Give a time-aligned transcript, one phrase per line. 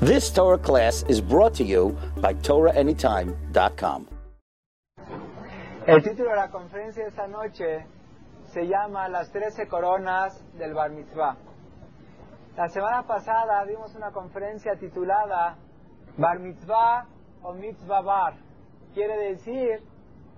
[0.00, 4.06] This Torah class is brought to you by TorahAnytime.com.
[5.86, 7.86] El título de la conferencia de esta noche
[8.52, 11.38] se llama Las Trece Coronas del Bar Mitzvah.
[12.58, 15.56] La semana pasada vimos una conferencia titulada
[16.18, 17.06] Bar Mitzvah
[17.42, 18.34] o Mitzvah Bar.
[18.92, 19.82] Quiere decir,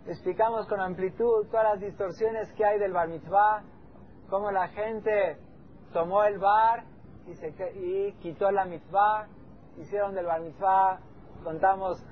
[0.06, 3.64] explicamos con amplitud todas las distorsiones que hay del Bar Mitzvah,
[4.30, 5.36] cómo la gente
[5.92, 6.84] tomó el bar
[7.26, 9.26] y, se, y quitó la mitzvah,
[9.80, 11.00] hicieron del bar mitzvah,
[11.42, 12.02] contamos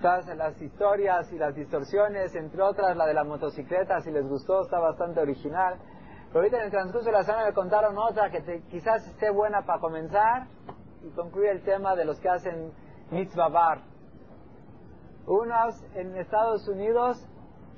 [0.00, 4.62] todas las historias y las distorsiones, entre otras la de la motocicleta, si les gustó,
[4.62, 5.78] está bastante original.
[6.28, 9.62] Pero ahorita en el transcurso de la semana me contaron otra que quizás esté buena
[9.64, 10.46] para comenzar
[11.02, 12.72] y concluir el tema de los que hacen
[13.10, 13.80] mitzvah bar.
[15.26, 17.26] Unos en Estados Unidos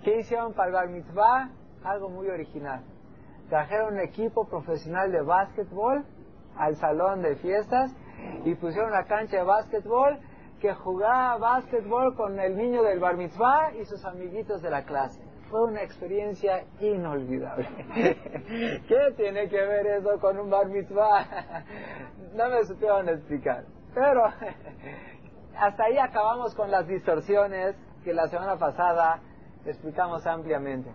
[0.02, 1.50] que hicieron para el bar mitzvah
[1.84, 2.82] algo muy original.
[3.48, 6.04] Trajeron un equipo profesional de básquetbol
[6.56, 7.94] al salón de fiestas
[8.44, 10.18] y pusieron una cancha de básquetbol
[10.60, 15.22] que jugaba básquetbol con el niño del bar mitzvah y sus amiguitos de la clase.
[15.50, 17.68] Fue una experiencia inolvidable.
[18.88, 21.24] ¿Qué tiene que ver eso con un bar mitzvah?
[22.34, 23.64] no me supieron explicar.
[23.94, 24.24] Pero
[25.56, 29.20] hasta ahí acabamos con las distorsiones que la semana pasada
[29.64, 30.90] explicamos ampliamente.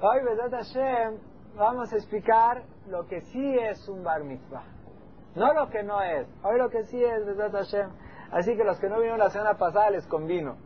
[0.00, 1.18] Hoy, Besat Hashem,
[1.56, 4.73] vamos a explicar lo que sí es un bar mitzvah.
[5.34, 6.28] No lo que no es.
[6.42, 7.90] Hoy lo que sí es, Besat Hashem.
[8.30, 10.56] Así que los que no vinieron la semana pasada les convino.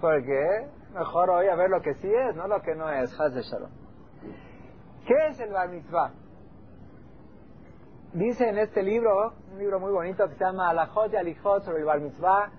[0.00, 3.18] Porque mejor hoy a ver lo que sí es, no lo que no es.
[3.18, 3.70] Haz de Shalom.
[5.06, 6.12] ¿Qué es el bar mitzvah?
[8.12, 11.80] Dice en este libro, un libro muy bonito que se llama Alajot y Alijot sobre
[11.80, 12.50] el bar mitzvah,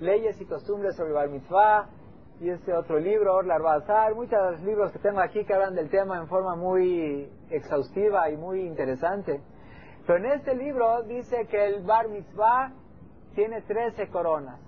[0.00, 1.88] leyes y costumbres sobre el bar mitzvah,
[2.40, 6.18] y este otro libro, Orlar Bazar, muchos libros que tengo aquí que hablan del tema
[6.18, 9.40] en forma muy exhaustiva y muy interesante.
[10.06, 12.72] Pero en este libro dice que el bar mitzvah
[13.34, 14.60] tiene 13 coronas.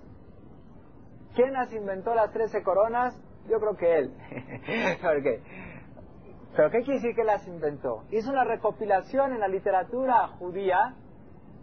[1.33, 3.17] ¿Quién las inventó las 13 coronas?
[3.47, 4.09] Yo creo que él.
[5.01, 5.41] ¿Por qué?
[6.55, 8.03] ¿Pero qué quiere decir que las inventó?
[8.11, 10.95] Hizo una recopilación en la literatura judía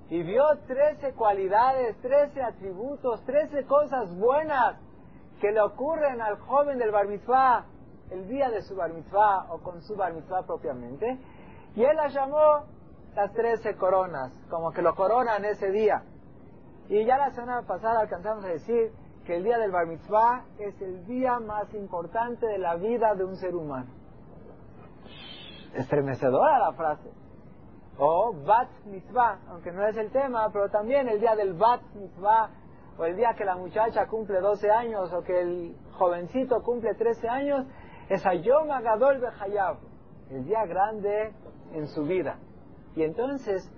[0.08, 4.80] y vio 13 cualidades, 13 atributos, 13 cosas buenas
[5.40, 7.66] que le ocurren al joven del bar mitzvah
[8.10, 11.18] el día de su bar mitzvah o con su bar mitzvah propiamente.
[11.74, 12.64] Y él las llamó
[13.16, 16.02] las 13 coronas, como que lo coronan ese día.
[16.88, 18.92] Y ya la semana pasada alcanzamos a decir
[19.24, 23.24] que el día del bar mitzvah es el día más importante de la vida de
[23.24, 23.90] un ser humano.
[25.74, 27.10] Estremecedora la frase.
[27.98, 32.50] O bat mitzvah, aunque no es el tema, pero también el día del bat mitzvah,
[32.98, 37.28] o el día que la muchacha cumple 12 años, o que el jovencito cumple 13
[37.28, 37.66] años,
[38.10, 39.78] es Ayom Agadol Behayab,
[40.30, 41.32] el día grande
[41.72, 42.38] en su vida.
[42.96, 43.70] Y entonces,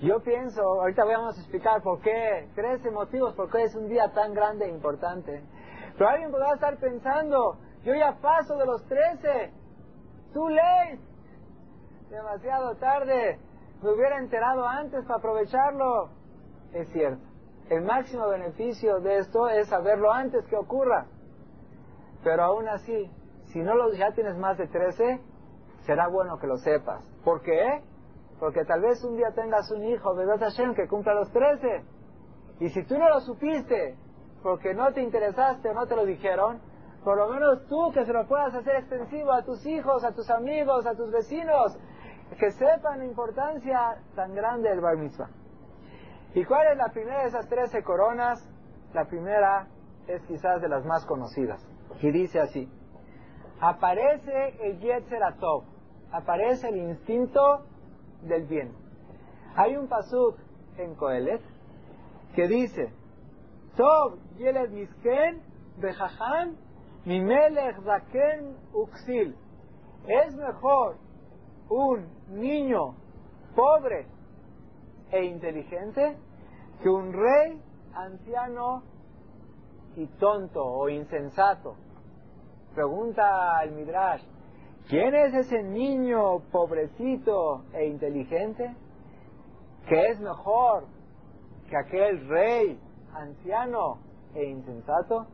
[0.00, 4.10] yo pienso, ahorita vamos a explicar por qué, 13 motivos por qué es un día
[4.12, 5.44] tan grande e importante.
[5.96, 9.52] Pero alguien podrá estar pensando, yo ya paso de los 13,
[10.34, 10.98] too late,
[12.10, 13.38] demasiado tarde,
[13.82, 16.10] me hubiera enterado antes para aprovecharlo.
[16.72, 17.22] Es cierto,
[17.68, 21.06] el máximo beneficio de esto es saberlo antes que ocurra.
[22.24, 23.10] Pero aún así,
[23.52, 25.20] si no lo, ya tienes más de 13,
[25.86, 27.04] será bueno que lo sepas.
[27.24, 27.82] ¿Por qué?
[28.40, 31.84] Porque tal vez un día tengas un hijo, de Hashem, que cumpla los 13.
[32.60, 33.98] Y si tú no lo supiste,
[34.42, 36.58] porque no te interesaste o no te lo dijeron,
[37.04, 40.28] por lo menos tú que se lo puedas hacer extensivo a tus hijos, a tus
[40.30, 41.78] amigos, a tus vecinos,
[42.38, 45.28] que sepan la importancia tan grande del bar mitzvah.
[46.34, 48.42] ¿Y cuál es la primera de esas 13 coronas?
[48.94, 49.68] La primera
[50.06, 51.60] es quizás de las más conocidas.
[52.00, 52.70] Y dice así,
[53.60, 55.64] aparece el Yetzer Atov,
[56.12, 57.66] aparece el instinto
[58.22, 58.72] del bien.
[59.56, 60.36] Hay un pasuk
[60.78, 61.42] en Coelet
[62.34, 62.92] que dice,
[63.76, 65.42] Tov Yeled Misken
[65.78, 66.56] Bejajam
[67.04, 69.34] Mimelech Zaken Uxil.
[70.06, 70.96] Es mejor
[71.68, 72.94] un niño
[73.54, 74.06] pobre
[75.10, 76.16] e inteligente
[76.82, 77.60] que un rey
[77.94, 78.82] anciano
[79.96, 81.76] y tonto o insensato.
[82.74, 84.22] Pregunta al Midrash,
[84.88, 88.74] ¿Quién es ese niño pobrecito e inteligente
[89.88, 90.84] que es mejor
[91.68, 92.78] que aquel rey
[93.14, 93.98] anciano
[94.34, 95.26] e insensato?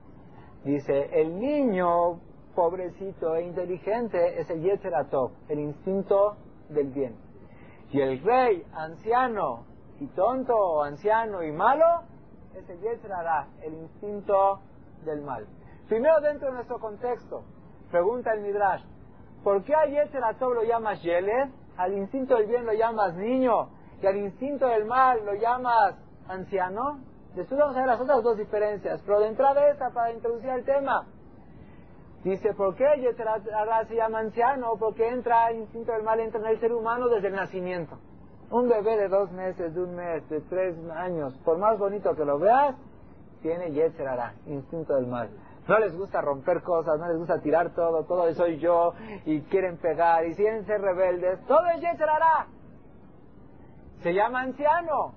[0.64, 2.20] Dice, el niño
[2.54, 6.36] pobrecito e inteligente es el Yetzeratov, el instinto
[6.68, 7.16] del bien.
[7.92, 9.64] Y el rey anciano
[10.00, 12.02] y tonto anciano y malo
[12.54, 14.60] es el Yetzerara, el instinto
[15.04, 15.46] del mal.
[15.88, 17.44] Primero dentro de nuestro contexto,
[17.90, 18.82] pregunta el Midrash,
[19.46, 21.50] ¿Por qué a Yetzeratov lo llamas Yeled?
[21.76, 23.68] Al instinto del bien lo llamas niño.
[24.02, 25.94] Y al instinto del mal lo llamas
[26.26, 26.98] anciano.
[27.36, 30.64] Después vamos a ver las otras dos diferencias, pero de entrada esta para introducir el
[30.64, 31.06] tema.
[32.24, 34.72] Dice, ¿por qué Yetzerara se llama anciano?
[34.80, 38.00] Porque entra, el instinto del mal entra en el ser humano desde el nacimiento.
[38.50, 42.24] Un bebé de dos meses, de un mes, de tres años, por más bonito que
[42.24, 42.74] lo veas,
[43.42, 45.30] tiene Yetzerara, instinto del mal.
[45.68, 48.92] No les gusta romper cosas, no les gusta tirar todo, todo eso soy yo,
[49.24, 51.44] y quieren pegar, y quieren ser rebeldes.
[51.46, 52.46] Todo es Yetzerara.
[54.02, 55.14] Se llama anciano.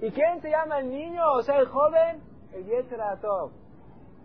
[0.00, 2.22] ¿Y quién se llama el niño, o sea, el joven?
[2.52, 3.18] El Yetzerara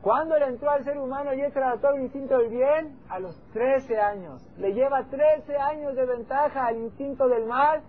[0.02, 1.42] ¿Cuándo le entró al ser humano y
[1.80, 3.00] todo el instinto del bien?
[3.10, 4.46] A los 13 años.
[4.58, 7.82] Le lleva 13 años de ventaja al instinto del mal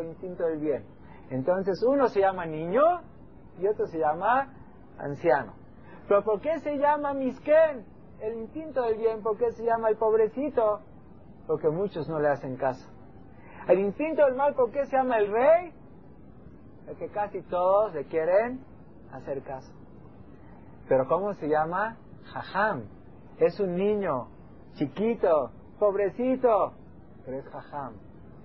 [0.00, 0.84] el instinto del bien.
[1.30, 2.82] Entonces uno se llama niño
[3.58, 4.52] y otro se llama
[4.98, 5.54] anciano.
[6.08, 7.84] Pero ¿por qué se llama misken?
[8.20, 10.80] El instinto del bien, ¿por qué se llama el pobrecito?
[11.46, 12.88] Porque muchos no le hacen caso.
[13.68, 15.72] El instinto del mal, ¿por qué se llama el rey?
[16.86, 18.60] Porque casi todos le quieren
[19.12, 19.72] hacer caso.
[20.88, 21.96] Pero ¿cómo se llama?
[22.32, 22.84] Jajam.
[23.38, 24.28] Es un niño,
[24.74, 26.72] chiquito, pobrecito,
[27.24, 27.94] pero es jajam,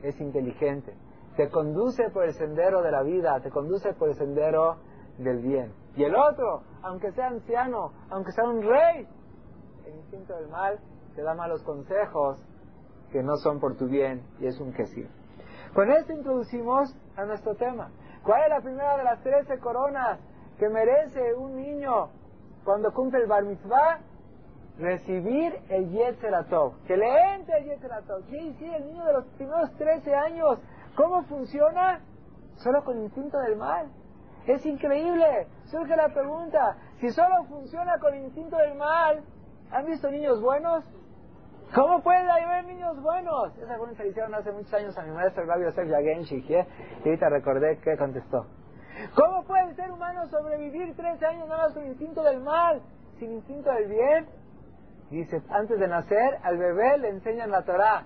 [0.04, 0.94] es inteligente.
[1.38, 4.78] Te conduce por el sendero de la vida, te conduce por el sendero
[5.18, 5.81] del bien.
[5.96, 9.08] Y el otro, aunque sea anciano, aunque sea un rey,
[9.86, 10.80] el instinto del mal
[11.16, 12.42] te da malos consejos
[13.12, 15.06] que no son por tu bien y es un que sí.
[15.74, 17.92] Con esto introducimos a nuestro tema.
[18.24, 20.20] ¿Cuál es la primera de las trece coronas
[20.58, 22.10] que merece un niño
[22.64, 24.00] cuando cumple el bar mitzvah,
[24.78, 26.84] recibir el Yetzeratov.
[26.86, 28.26] Que le entre el Yetzeratov.
[28.28, 30.60] ¿Qué sí, el niño de los primeros 13 años?
[30.96, 32.02] ¿Cómo funciona?
[32.58, 33.88] Solo con el instinto del mal.
[34.48, 35.48] Es increíble.
[35.66, 39.24] Surge la pregunta, si solo funciona con el instinto del mal,
[39.72, 40.84] ¿han visto niños buenos?
[41.74, 43.58] ¿Cómo puede haber niños buenos?
[43.58, 46.68] Esa pregunta hicieron hace muchos años a mi maestro Rabbi Yosef Yagen ¿eh?
[47.06, 48.46] y ahorita recordé que contestó.
[49.16, 52.82] ¿Cómo puede el ser humano sobrevivir 13 años nada más con instinto del mal,
[53.20, 54.28] sin instinto del bien?
[55.10, 58.06] Dice, antes de nacer, al bebé le enseñan la Torah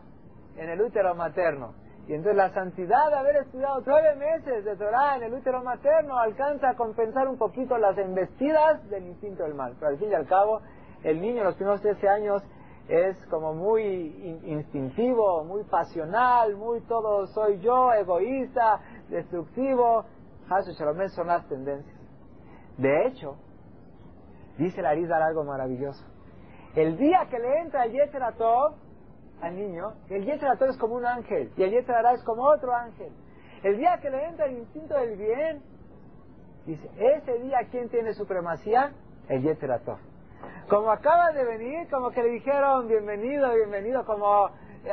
[0.57, 1.73] en el útero materno.
[2.07, 6.17] Y entonces la santidad de haber estudiado nueve meses de Torah en el útero materno
[6.17, 9.75] alcanza a compensar un poquito las embestidas del instinto del mal.
[9.79, 10.61] Pero al fin y al cabo,
[11.03, 12.43] el niño en los primeros 13 años
[12.87, 18.79] es como muy instintivo, muy pasional, muy todo soy yo, egoísta,
[19.09, 20.05] destructivo,
[21.09, 21.95] son las tendencias.
[22.77, 23.37] De hecho,
[24.59, 26.05] dice la Arizal algo maravilloso.
[26.75, 28.21] El día que le entra el Yeter
[29.41, 33.11] al niño, el Yeter es como un ángel y el Yeter es como otro ángel.
[33.63, 35.61] El día que le entra el instinto del bien,
[36.65, 38.91] dice, ese día, ¿quién tiene supremacía?
[39.27, 39.81] El Yeter
[40.69, 44.49] Como acaba de venir, como que le dijeron, bienvenido, bienvenido, como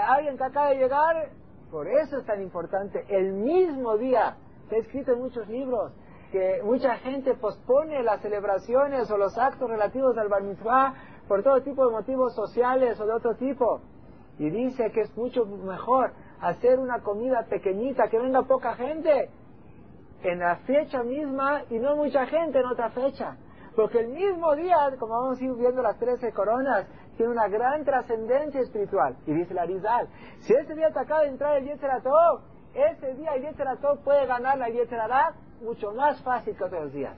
[0.09, 1.29] alguien que acaba de llegar,
[1.71, 4.37] por eso es tan importante, el mismo día
[4.73, 5.93] Está escrito en muchos libros
[6.31, 10.95] que mucha gente pospone las celebraciones o los actos relativos al bar mitzvah
[11.29, 13.83] por todo tipo de motivos sociales o de otro tipo.
[14.43, 19.31] Y dice que es mucho mejor hacer una comida pequeñita, que venga poca gente
[20.25, 23.37] en la fecha misma y no mucha gente en otra fecha.
[23.77, 27.85] Porque el mismo día, como vamos a ir viendo las trece coronas, tiene una gran
[27.85, 29.17] trascendencia espiritual.
[29.29, 30.09] Y dice la Rizal,
[30.41, 32.41] si ese día te acaba de entrar el Yetzeratov,
[32.75, 37.17] ese día el Yetzeratov puede ganar la Yetzerarat mucho más fácil que otros días.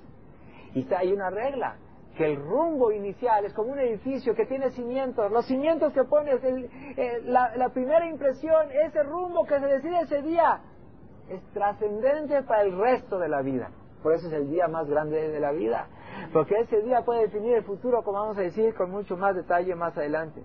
[0.75, 1.76] Y hay una regla,
[2.16, 5.30] que el rumbo inicial es como un edificio que tiene cimientos.
[5.33, 10.61] Los cimientos que pones, eh, la, primera impresión, ese rumbo que se decide ese día,
[11.28, 13.71] es trascendente para el resto de la vida.
[14.02, 15.88] Por eso es el día más grande de la vida.
[16.33, 19.75] Porque ese día puede definir el futuro, como vamos a decir, con mucho más detalle
[19.75, 20.42] más adelante.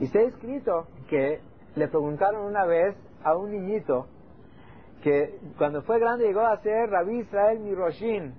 [0.00, 1.40] Y se ha escrito que
[1.74, 4.06] le preguntaron una vez a un niñito
[5.02, 8.34] que cuando fue grande llegó a ser Rabí Israel Miroshin,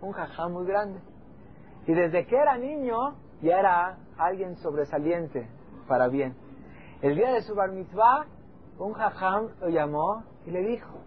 [0.00, 0.98] un jajá muy grande.
[1.86, 5.48] Y desde que era niño ya era alguien sobresaliente
[5.86, 6.34] para bien.
[7.02, 8.26] El día de su bar mitzvah,
[8.78, 10.98] un jajam lo llamó y le dijo,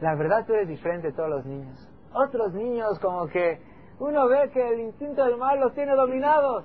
[0.00, 1.88] la verdad tú eres diferente de todos los niños.
[2.12, 3.60] Otros niños como que
[4.00, 6.64] uno ve que el instinto del mal los tiene dominados.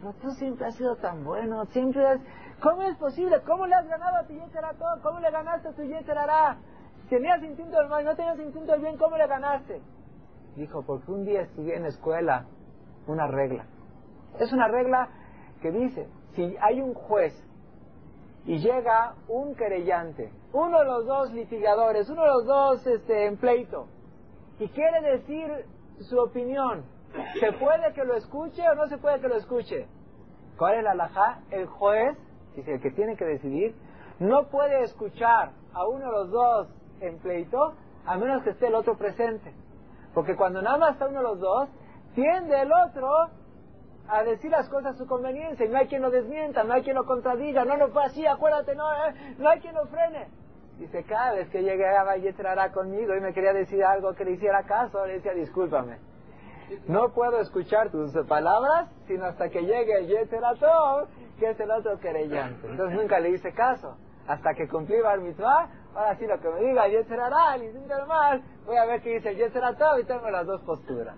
[0.00, 2.20] Pero tú siempre has sido tan bueno, siempre has...
[2.60, 3.40] ¿Cómo es posible?
[3.46, 4.34] ¿Cómo le has ganado a tu
[4.78, 5.02] todo?
[5.02, 6.56] ¿Cómo le ganaste a tu Yeterará?
[7.08, 9.80] Tenías instinto del mal, no tenías instinto del bien, ¿cómo le ganaste?
[10.56, 12.46] Dijo, porque un día estudié en la escuela
[13.08, 13.66] una regla.
[14.38, 15.08] Es una regla
[15.60, 17.34] que dice, si hay un juez
[18.44, 23.36] y llega un querellante, uno de los dos litigadores, uno de los dos este, en
[23.36, 23.86] pleito,
[24.58, 25.66] y quiere decir
[26.00, 26.84] su opinión,
[27.40, 29.86] ¿se puede que lo escuche o no se puede que lo escuche?
[30.56, 31.40] ¿Cuál es la alajá?
[31.50, 32.16] El juez,
[32.54, 33.74] dice el que tiene que decidir,
[34.18, 36.68] no puede escuchar a uno de los dos
[37.00, 37.74] en pleito,
[38.04, 39.52] a menos que esté el otro presente.
[40.14, 41.68] Porque cuando nada más está uno de los dos,
[42.14, 43.08] tiende el otro
[44.08, 46.82] a decir las cosas a su conveniencia y no hay quien lo desmienta, no hay
[46.82, 50.28] quien lo contradiga, no, no fue así, acuérdate, no, eh, no hay quien lo frene.
[50.78, 54.62] Dice, cada vez que llegaba hará conmigo y me quería decir algo que le hiciera
[54.62, 55.98] caso, le decía, discúlpame.
[56.86, 62.66] No puedo escuchar tus palabras sino hasta que llegue Yetzeratov, que es el otro querellante.
[62.66, 63.96] Entonces nunca le hice caso.
[64.26, 65.20] Hasta que cumplí Bar
[65.94, 67.72] ahora sí lo que me diga Yetzerará, y
[68.06, 71.16] mal, voy a ver qué dice Yetzeratov y tengo las dos posturas.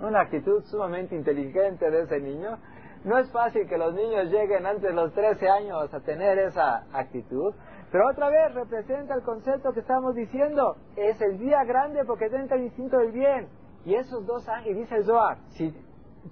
[0.00, 2.58] Una actitud sumamente inteligente de ese niño.
[3.04, 6.84] No es fácil que los niños lleguen antes de los 13 años a tener esa
[6.92, 7.54] actitud,
[7.90, 10.76] pero otra vez representa el concepto que estamos diciendo.
[10.96, 13.48] Es el día grande porque entra el instinto del bien.
[13.84, 15.72] Y esos dos ángeles, dice el Zohar, si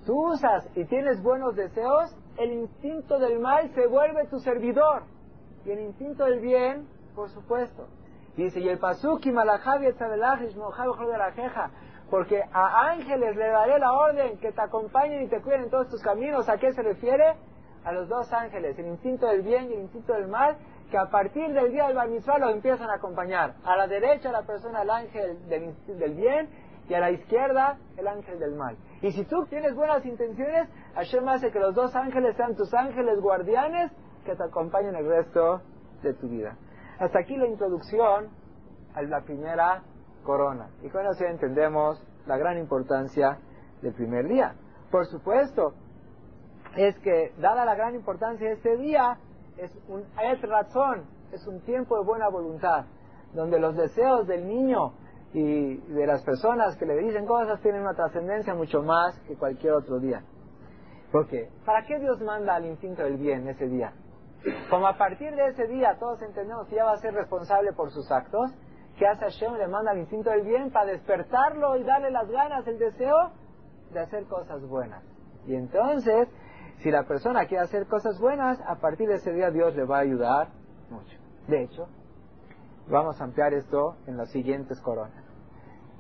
[0.05, 5.05] tú usas y tienes buenos deseos, el instinto del mal se vuelve tu servidor.
[5.65, 7.89] Y el instinto del bien, por supuesto.
[8.37, 11.71] Dice, y el pasuki malajavi de la jeja,
[12.11, 15.89] porque a ángeles le daré la orden que te acompañen y te cuiden en todos
[15.89, 16.49] tus caminos.
[16.49, 17.35] ¿A qué se refiere?
[17.85, 20.57] A los dos ángeles, el instinto del bien y el instinto del mal,
[20.91, 23.55] que a partir del día del Bar Mitzvah los empiezan a acompañar.
[23.65, 26.49] A la derecha la persona, el ángel del, del bien,
[26.89, 28.77] y a la izquierda el ángel del mal.
[29.03, 33.21] Y si tú tienes buenas intenciones, Hashem hace que los dos ángeles sean tus ángeles
[33.21, 33.91] guardianes
[34.25, 35.63] que te acompañen el resto
[36.03, 36.57] de tu vida.
[36.99, 38.31] Hasta aquí la introducción
[38.95, 39.83] a la primera
[40.27, 40.69] corona.
[40.83, 43.39] Y con eso entendemos la gran importancia
[43.81, 44.55] del primer día.
[44.91, 45.73] Por supuesto,
[46.77, 49.17] es que dada la gran importancia de este día,
[49.57, 50.05] es un
[50.43, 52.85] razón, es un tiempo de buena voluntad,
[53.33, 54.93] donde los deseos del niño
[55.33, 59.73] y de las personas que le dicen cosas tienen una trascendencia mucho más que cualquier
[59.75, 60.23] otro día.
[61.13, 63.93] Porque, ¿para qué Dios manda al instinto del bien ese día?
[64.71, 67.91] Como a partir de ese día todos entendemos que ya va a ser responsable por
[67.91, 68.51] sus actos,
[68.99, 69.55] ¿qué hace Hashem?
[69.55, 73.31] Le manda al instinto del bien para despertarlo y darle las ganas, el deseo
[73.93, 75.03] de hacer cosas buenas.
[75.47, 76.29] Y entonces,
[76.83, 79.99] si la persona quiere hacer cosas buenas, a partir de ese día Dios le va
[79.99, 80.49] a ayudar
[80.91, 81.17] mucho.
[81.47, 81.89] De hecho,
[82.89, 85.25] vamos a ampliar esto en las siguientes coronas.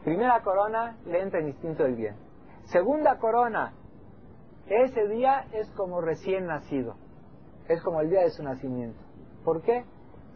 [0.05, 2.17] Primera corona, le entra el instinto del bien.
[2.65, 3.73] Segunda corona,
[4.67, 6.97] ese día es como recién nacido.
[7.69, 9.01] Es como el día de su nacimiento.
[9.45, 9.85] ¿Por qué?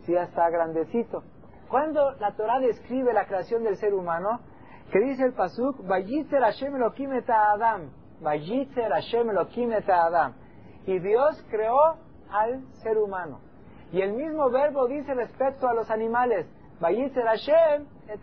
[0.05, 1.23] Si ya está grandecito.
[1.71, 4.41] Cuando la Torah describe la creación del ser humano,
[4.91, 7.93] que dice el Pasuk, Vayitzer Hashem Elohim Adam.
[8.21, 10.35] Vayitzer Hashem Elohim Adam.
[10.85, 11.95] Y Dios creó
[12.29, 13.41] al ser humano.
[13.93, 16.49] Y el mismo verbo dice respecto a los animales,
[16.81, 18.21] Vayitzer Hashem et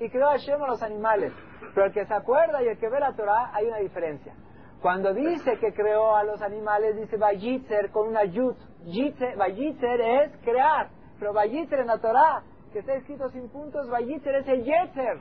[0.00, 1.32] Y creó Hashem a los animales.
[1.74, 4.34] Pero el que se acuerda y el que ve la Torah, hay una diferencia.
[4.82, 8.58] Cuando dice que creó a los animales, dice Vayitzer con una yut.
[9.38, 10.90] Vayitzer es crear.
[11.18, 12.42] Pero Vayitzer en la Torah,
[12.74, 15.20] que está escrito sin puntos, Vayitzer es el Yetzer.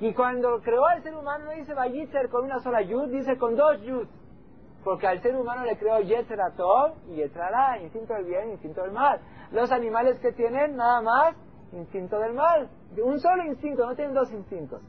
[0.00, 3.54] Y cuando creó al ser humano no dice Vayitzer con una sola yut, dice con
[3.54, 4.08] dos yut.
[4.82, 8.50] Porque al ser humano le creó Yetzer a todo y Yetzer a instinto del bien,
[8.50, 9.20] instinto del mal.
[9.52, 11.36] Los animales que tienen nada más
[11.72, 12.68] instinto del mal.
[13.04, 14.82] Un solo instinto, no tienen dos instintos.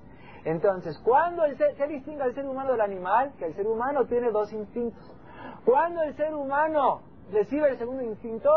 [0.45, 3.31] Entonces, ¿cuándo el ser, ¿qué distingue al ser humano del animal?
[3.37, 5.03] Que el ser humano tiene dos instintos.
[5.65, 8.49] ¿Cuándo el ser humano recibe el segundo instinto?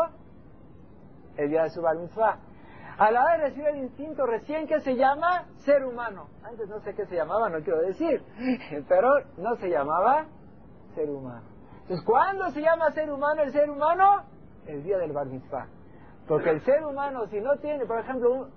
[1.37, 2.52] El día de su mitzvah.
[2.97, 6.27] A la hora de recibir el instinto recién que se llama ser humano.
[6.43, 8.23] Antes no sé qué se llamaba, no quiero decir,
[8.87, 10.25] pero no se llamaba
[10.93, 11.43] ser humano.
[11.81, 14.23] Entonces, ¿cuándo se llama ser humano el ser humano?
[14.67, 15.67] El día del bar mitzvah.
[16.27, 18.47] Porque el ser humano, si no tiene, por ejemplo,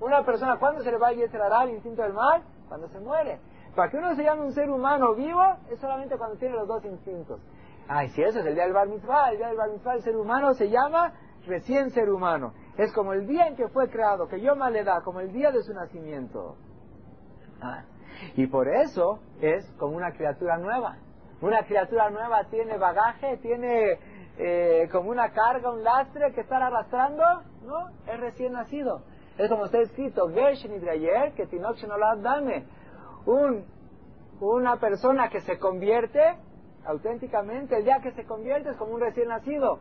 [0.00, 2.42] una persona, ¿cuándo se le va a llegar el instinto del mal?
[2.68, 3.38] Cuando se muere.
[3.76, 6.84] Para que uno se llame un ser humano vivo, es solamente cuando tiene los dos
[6.84, 7.40] instintos.
[7.88, 10.02] Ay, si eso es el día del bar mitzvah, el día del bar mitzvah, el
[10.02, 11.12] ser humano se llama
[11.46, 12.54] recién ser humano.
[12.76, 15.50] Es como el día en que fue creado, que yo le da, como el día
[15.50, 16.56] de su nacimiento.
[17.60, 17.84] Ah,
[18.36, 20.96] y por eso es como una criatura nueva.
[21.40, 23.98] Una criatura nueva tiene bagaje, tiene
[24.38, 27.24] eh, como una carga, un lastre que están arrastrando,
[27.64, 27.88] ¿no?
[28.06, 29.02] Es recién nacido.
[29.38, 31.46] Es como está escrito, que
[32.22, 32.66] dame.
[33.26, 33.64] Un,
[34.40, 36.20] una persona que se convierte
[36.84, 39.80] auténticamente, el día que se convierte es como un recién nacido.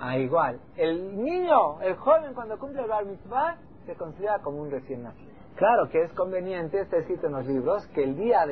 [0.00, 0.60] Ah, igual.
[0.76, 5.32] El niño, el joven, cuando cumple el bar mitzvah, se considera como un recién nacido.
[5.56, 8.44] Claro que es conveniente, está escrito en los libros, que el día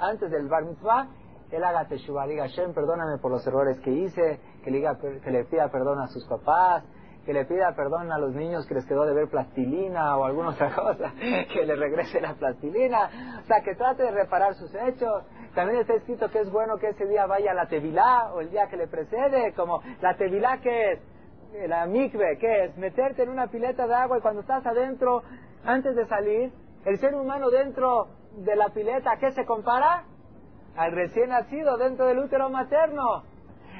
[0.00, 1.08] antes del bar mitzvah
[1.54, 5.30] él haga teshuva, diga, Shem, perdóname por los errores que hice, que le, diga, que
[5.30, 6.84] le pida perdón a sus papás,
[7.24, 10.50] que le pida perdón a los niños que les quedó de ver plastilina o alguna
[10.50, 15.24] otra cosa, que le regrese la plastilina, o sea, que trate de reparar sus hechos.
[15.54, 18.50] También está escrito que es bueno que ese día vaya a la tevilá o el
[18.50, 20.98] día que le precede, como la tevilá que es,
[21.54, 25.22] eh, la mikve, que es meterte en una pileta de agua y cuando estás adentro,
[25.64, 26.52] antes de salir,
[26.84, 30.04] el ser humano dentro de la pileta, ¿a qué se compara?
[30.76, 33.22] Al recién nacido dentro del útero materno.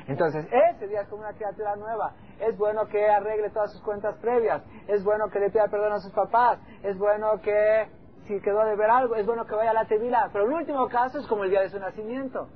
[0.06, 2.12] Entonces, ese día es como una criatura nueva.
[2.38, 4.62] Es bueno que arregle todas sus cuentas previas.
[4.86, 6.58] Es bueno que le pida perdón a sus papás.
[6.82, 7.88] Es bueno que,
[8.26, 10.30] si quedó de ver algo, es bueno que vaya a la tevila.
[10.32, 12.48] Pero el último caso es como el día de su nacimiento.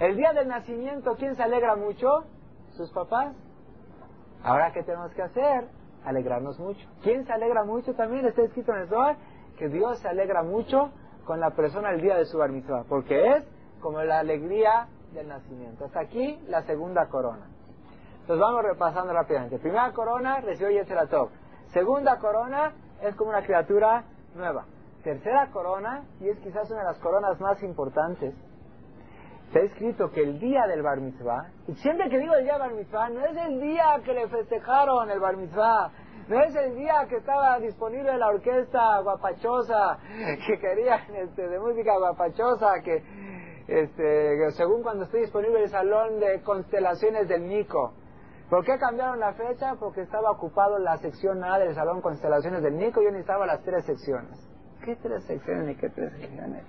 [0.00, 2.24] El día del nacimiento, ¿quién se alegra mucho?
[2.72, 3.34] Sus papás.
[4.42, 5.68] Ahora, ¿qué tenemos que hacer?
[6.04, 6.86] Alegrarnos mucho.
[7.02, 8.26] ¿Quién se alegra mucho también?
[8.26, 9.16] Está escrito en el Zohar
[9.56, 10.90] que Dios se alegra mucho
[11.24, 12.50] con la persona el día de su bar
[12.88, 13.44] porque es
[13.80, 15.86] como la alegría del nacimiento.
[15.86, 17.46] Hasta aquí la segunda corona.
[18.20, 19.58] Entonces vamos repasando rápidamente.
[19.58, 21.30] Primera corona recibió Yetzeratov.
[21.68, 24.04] Segunda corona es como una criatura
[24.34, 24.64] nueva.
[25.04, 28.34] Tercera corona, y es quizás una de las coronas más importantes,
[29.48, 32.62] está escrito que el día del bar mitzvah, y siempre que digo el día del
[32.62, 35.92] bar mitzvah, no es el día que le festejaron el bar mitzvah,
[36.26, 39.98] no es el día que estaba disponible la orquesta guapachosa,
[40.46, 43.02] que querían este, de música guapachosa, que
[43.68, 47.92] este, según cuando esté disponible el salón de constelaciones del Nico.
[48.48, 49.74] ¿Por qué cambiaron la fecha?
[49.78, 53.62] Porque estaba ocupado la sección A del salón constelaciones del Nico y yo necesitaba las
[53.62, 54.53] tres secciones.
[54.84, 56.62] ¿Qué tres secciones ni qué tres secciones?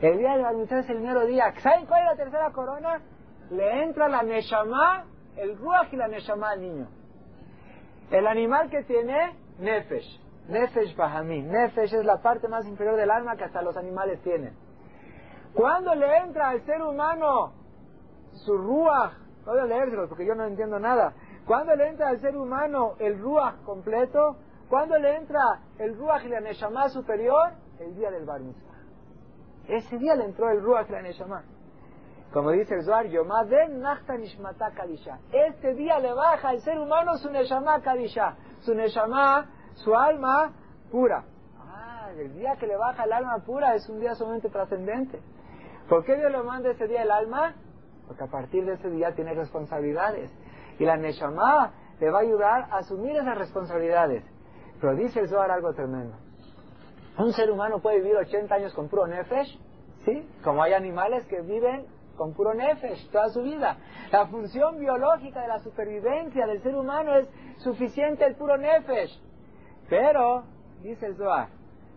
[0.00, 1.52] El día de la mitad es el mero día.
[1.58, 3.00] ¿Saben cuál es la tercera corona?
[3.50, 5.04] Le entra la Neshama,
[5.36, 6.86] el Ruach y la Neshama al niño.
[8.10, 10.20] El animal que tiene, Nefesh.
[10.48, 11.42] Nefesh Bahamí.
[11.42, 14.54] Nefesh es la parte más inferior del alma que hasta los animales tienen.
[15.54, 17.52] Cuando le entra al ser humano
[18.32, 19.12] su ruach,
[19.44, 21.14] voy a leérselo porque yo no entiendo nada.
[21.46, 24.36] Cuando le entra al ser humano el ruach completo,
[24.68, 28.40] cuando le entra el ruach y la neshama superior, el día del bar
[29.68, 31.44] Ese día le entró el ruach y la neshama.
[32.34, 35.20] Como dice el Zohar, Yomaden Nachta Nishmata Kadisha.
[35.30, 40.52] Este día le baja al ser humano su Neshama Kadisha, su Neshama, su alma
[40.90, 41.24] pura.
[41.60, 45.20] Ah, el día que le baja el alma pura es un día sumamente trascendente.
[45.88, 47.54] ¿Por qué Dios le manda ese día el alma?
[48.08, 50.28] Porque a partir de ese día tiene responsabilidades.
[50.80, 54.24] Y la Neshama le va a ayudar a asumir esas responsabilidades.
[54.80, 56.16] Pero dice el Zohar algo tremendo.
[57.18, 59.58] Un ser humano puede vivir 80 años con puro nefesh,
[60.04, 60.28] ¿sí?
[60.42, 63.76] Como hay animales que viven con puro nefesh toda su vida.
[64.10, 69.16] La función biológica de la supervivencia del ser humano es suficiente el puro nefesh.
[69.88, 70.44] Pero,
[70.82, 71.48] dice el Zohar,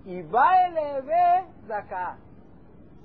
[0.05, 0.51] y va
[1.67, 2.17] de acá.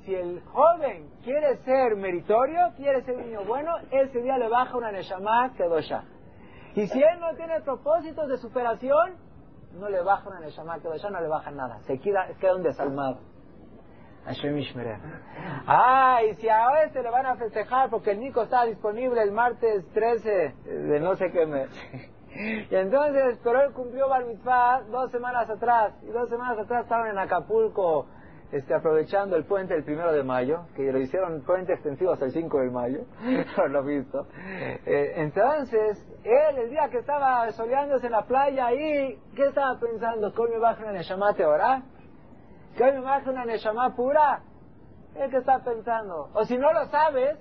[0.05, 4.77] Si el joven quiere ser meritorio, quiere ser un niño bueno, ese día le baja
[4.77, 6.05] una neshama kedosha.
[6.75, 9.15] Y si él no tiene propósitos de superación,
[9.75, 11.81] no le baja una neshama kedosha, no le baja nada.
[11.83, 13.19] Se queda, queda un desalmado.
[15.67, 19.33] Ah, y si a este le van a festejar porque el Nico está disponible el
[19.33, 21.69] martes 13 de no sé qué mes.
[22.35, 25.93] Y entonces, pero él cumplió Bar dos semanas atrás.
[26.03, 28.07] Y dos semanas atrás estaban en Acapulco
[28.53, 32.33] este, aprovechando el puente del primero de mayo, que lo hicieron puente extensivo hasta el
[32.33, 33.01] 5 de mayo,
[33.57, 34.27] por lo visto.
[34.87, 40.33] Eh, entonces, él, el día que estaba soleándose en la playa ahí, ¿qué estaba pensando?
[40.35, 41.83] ¿Cómo me baja una Neshamate ahora?
[42.77, 44.43] que hoy me baja una Neshama pura.
[45.15, 46.31] ¿Qué está pensando?
[46.35, 47.39] O si no lo sabes,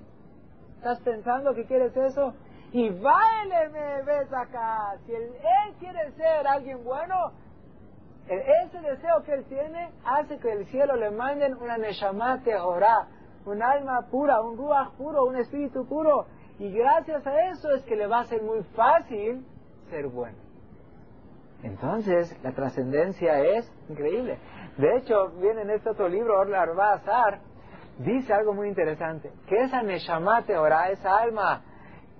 [0.76, 2.34] estás pensando que quieres eso.
[2.72, 4.94] Y me ves acá.
[5.06, 5.32] Si él,
[5.78, 7.32] quiere ser alguien bueno,
[8.28, 13.08] ese deseo que él tiene hace que el cielo le manden una Neshama Tehorá,
[13.44, 16.26] un alma pura, un Ruach puro, un espíritu puro.
[16.58, 19.44] Y gracias a eso es que le va a ser muy fácil
[19.90, 20.38] ser bueno.
[21.62, 24.38] Entonces, la trascendencia es increíble.
[24.76, 27.40] De hecho, viene en este otro libro, Orla Azar,
[27.98, 31.62] dice algo muy interesante, que esa Neshamate ora, esa alma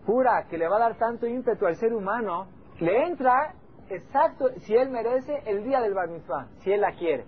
[0.07, 2.47] pura que le va a dar tanto ímpetu al ser humano,
[2.79, 3.55] le entra
[3.95, 7.25] exacto, si él merece, el día del Bar Mitzvah, si él la quiere.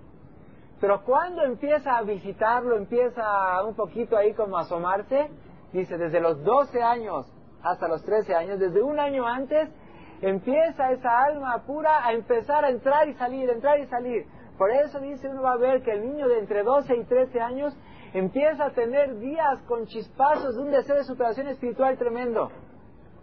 [0.81, 5.31] Pero cuando empieza a visitarlo, empieza un poquito ahí como a asomarse,
[5.73, 7.27] dice, desde los 12 años
[7.63, 9.71] hasta los 13 años, desde un año antes,
[10.21, 14.27] empieza esa alma pura a empezar a entrar y salir, entrar y salir.
[14.59, 17.41] Por eso dice uno va a ver que el niño de entre 12 y 13
[17.41, 17.77] años
[18.13, 22.51] empieza a tener días con chispazos de un deseo de superación espiritual tremendo.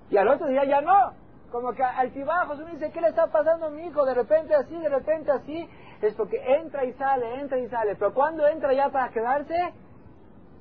[0.10, 1.14] Y al otro día ya no.
[1.52, 4.06] Como que altibajos, uno dice, ¿qué le está pasando a mi hijo?
[4.06, 5.70] De repente así, de repente así.
[6.02, 7.96] Es porque entra y sale, entra y sale.
[7.96, 9.74] Pero cuando entra ya para quedarse,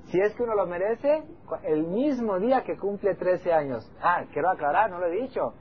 [0.05, 1.23] si es que uno lo merece,
[1.63, 3.89] el mismo día que cumple 13 años.
[4.01, 5.53] Ah, quiero aclarar, no lo he dicho.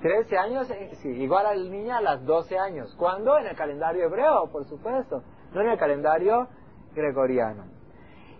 [0.00, 2.94] 13 años, eh, igual al niño a las 12 años.
[2.96, 3.36] ¿Cuándo?
[3.38, 5.22] En el calendario hebreo, por supuesto,
[5.52, 6.46] no en el calendario
[6.94, 7.64] gregoriano.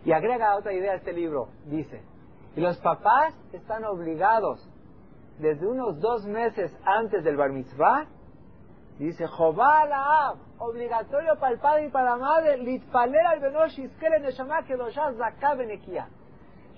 [0.04, 2.04] Y agrega otra idea a este libro, dice,
[2.54, 4.70] y los papás están obligados
[5.38, 8.06] desde unos dos meses antes del bar mitzvah
[8.98, 13.40] Dice, Jobala obligatorio para el padre y para la madre, litpaler al
[14.22, 16.08] neshama kedoshah zakabenekia.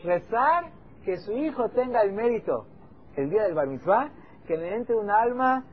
[0.03, 0.65] Rezar
[1.05, 2.67] que su hijo tenga el mérito
[3.15, 4.11] el día del bar mitzvah,
[4.47, 5.65] que le entre un alma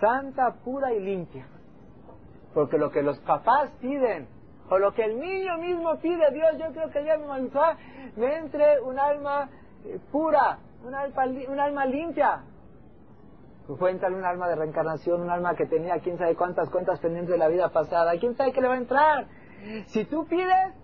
[0.00, 1.46] santa, pura y limpia.
[2.54, 4.28] Porque lo que los papás piden,
[4.70, 7.42] o lo que el niño mismo pide, Dios, yo creo que el día del bar
[7.42, 7.76] mitzvah
[8.16, 9.48] me entre un alma
[9.84, 12.42] eh, pura, un alma, un alma limpia,
[13.76, 17.38] Cuéntale un alma de reencarnación, un alma que tenía quién sabe cuántas cuentas pendientes de
[17.38, 18.12] la vida pasada.
[18.18, 19.26] ¿Quién sabe qué le va a entrar?
[19.88, 20.74] Si tú pides,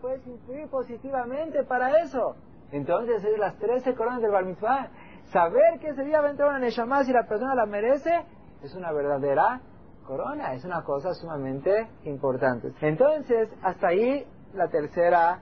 [0.00, 2.34] puedes influir positivamente para eso.
[2.72, 4.88] Entonces, es las 13 coronas del Bar Mitzvah.
[5.26, 8.24] Saber que ese día va a entrar una Neshama si la persona la merece,
[8.62, 9.60] es una verdadera
[10.04, 12.72] corona, es una cosa sumamente importante.
[12.80, 15.40] Entonces, hasta ahí la tercera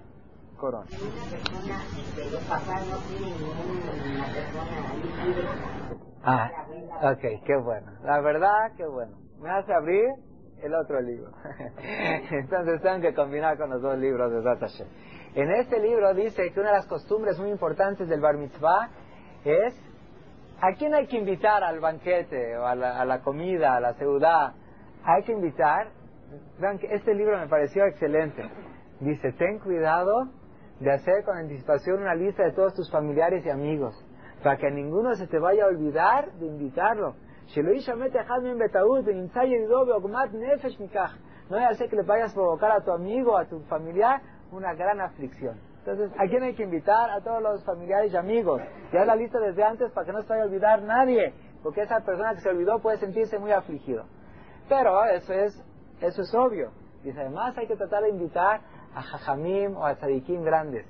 [0.63, 0.87] corona.
[6.25, 6.51] Ah,
[7.03, 7.91] ok, qué bueno.
[8.05, 9.17] La verdad, qué bueno.
[9.41, 10.09] Me hace abrir
[10.63, 11.33] el otro libro.
[12.31, 14.87] Entonces tengo que combinar con los dos libros de Zatashe.
[15.35, 18.89] En este libro dice que una de las costumbres muy importantes del Bar Mitzvah
[19.45, 19.75] es
[20.61, 24.53] a quién hay que invitar al banquete o a la, comida, a la ciudad.
[25.03, 25.91] Hay que invitar.
[26.81, 28.49] Que este libro me pareció excelente.
[29.01, 30.31] Dice, ten cuidado
[30.83, 33.95] de hacer con anticipación una lista de todos tus familiares y amigos
[34.43, 37.15] para que ninguno se te vaya a olvidar de invitarlo.
[41.51, 44.75] No a ser que le vayas a provocar a tu amigo, a tu familiar, una
[44.75, 45.61] gran aflicción.
[45.79, 47.11] Entonces, ¿a quién hay que invitar?
[47.11, 48.63] A todos los familiares y amigos.
[48.93, 52.01] Ya la lista desde antes para que no se vaya a olvidar nadie, porque esa
[52.01, 54.05] persona que se olvidó puede sentirse muy afligido.
[54.69, 55.55] Pero eso es,
[56.01, 56.71] eso es obvio.
[57.03, 58.61] Dice, además hay que tratar de invitar
[58.95, 60.87] a Jajamim o a Tzadikim grandes.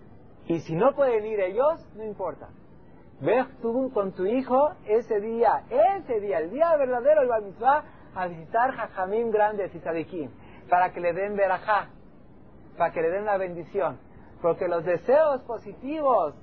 [0.47, 2.49] Y si no pueden ir ellos, no importa.
[3.21, 7.85] Ve tú con tu hijo ese día, ese día, el día verdadero del Bar Mitzvah,
[8.15, 10.31] a visitar Jajamim grandes y Sadikim,
[10.69, 11.89] para que le den verajá,
[12.77, 13.99] para que le den la bendición.
[14.41, 16.35] Porque los deseos positivos,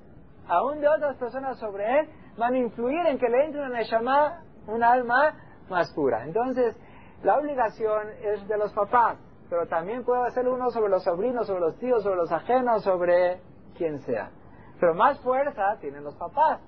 [0.48, 4.42] aún de otras personas sobre él, van a influir en que le entre una neshama,
[4.66, 5.34] un alma
[5.68, 6.24] más pura.
[6.24, 6.74] Entonces,
[7.22, 9.18] la obligación es de los papás,
[9.50, 13.40] pero también puede hacer uno sobre los sobrinos, sobre los tíos, sobre los ajenos, sobre
[13.76, 14.30] quien sea.
[14.78, 16.60] Pero más fuerza tienen los papás.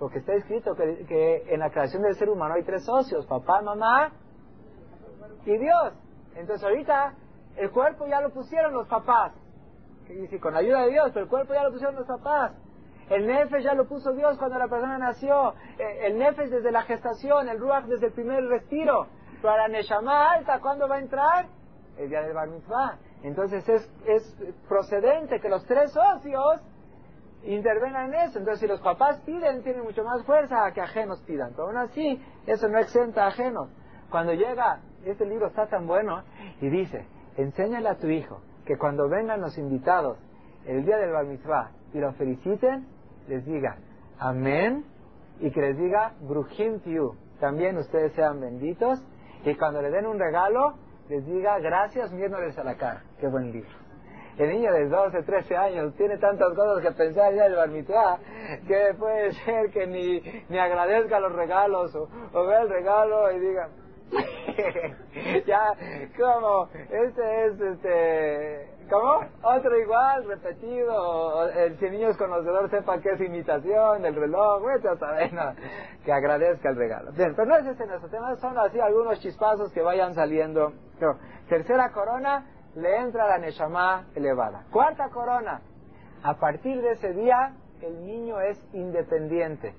[0.00, 4.10] Porque está escrito que, en la creación del ser humano hay tres socios, papá, mamá
[5.46, 5.94] y Dios.
[6.34, 7.14] Entonces ahorita
[7.56, 9.32] el cuerpo ya lo pusieron los papás.
[10.08, 12.52] Y dice, con ayuda de Dios, pero el cuerpo ya lo pusieron los papás.
[13.10, 15.54] El nefes ya lo puso Dios cuando la persona nació.
[15.78, 19.06] Eh, el nefes desde la gestación, el ruach desde el primer respiro.
[19.40, 21.46] Pero la neshama alta, ¿cuándo va a entrar?
[21.98, 22.98] El día del bar mitzvah.
[23.22, 24.36] Entonces es, es
[24.68, 26.60] procedente que los tres socios
[27.44, 28.38] intervengan en eso.
[28.38, 31.50] Entonces, si los papás piden, tienen mucho más fuerza que ajenos pidan.
[31.52, 33.70] Pero aún así, eso no exenta a ajenos.
[34.10, 36.22] Cuando llega, este libro está tan bueno,
[36.60, 40.18] y dice, enséñale a tu hijo que cuando vengan los invitados
[40.66, 42.86] el día del bar mitzvah y lo feliciten,
[43.28, 43.76] les diga
[44.18, 44.84] amén
[45.40, 47.16] y que les diga bruhim tiu.
[47.40, 49.04] También ustedes sean benditos
[49.44, 50.74] y cuando le den un regalo,
[51.08, 53.02] les diga gracias mirándoles a la cara.
[53.18, 53.84] Qué buen libro
[54.38, 57.70] el niño de 12, 13 años tiene tantas cosas que pensar ya del bar
[58.66, 63.38] que puede ser que ni, ni agradezca los regalos o, o vea el regalo y
[63.38, 63.68] diga,
[65.46, 65.72] ya,
[66.18, 69.20] como, este es, este, ¿cómo?
[69.42, 74.62] Otro igual, repetido, el, si el niño es conocedor sepa que es imitación del reloj,
[76.04, 77.12] que agradezca el regalo.
[77.12, 80.72] Bien, pero no es ese nuestro tema, son así algunos chispazos que vayan saliendo.
[81.48, 84.64] tercera corona, le entra la Neshama elevada.
[84.70, 85.60] Cuarta corona,
[86.22, 89.74] a partir de ese día el niño es independiente.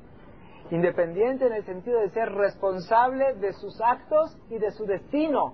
[0.71, 5.53] Independiente en el sentido de ser responsable de sus actos y de su destino.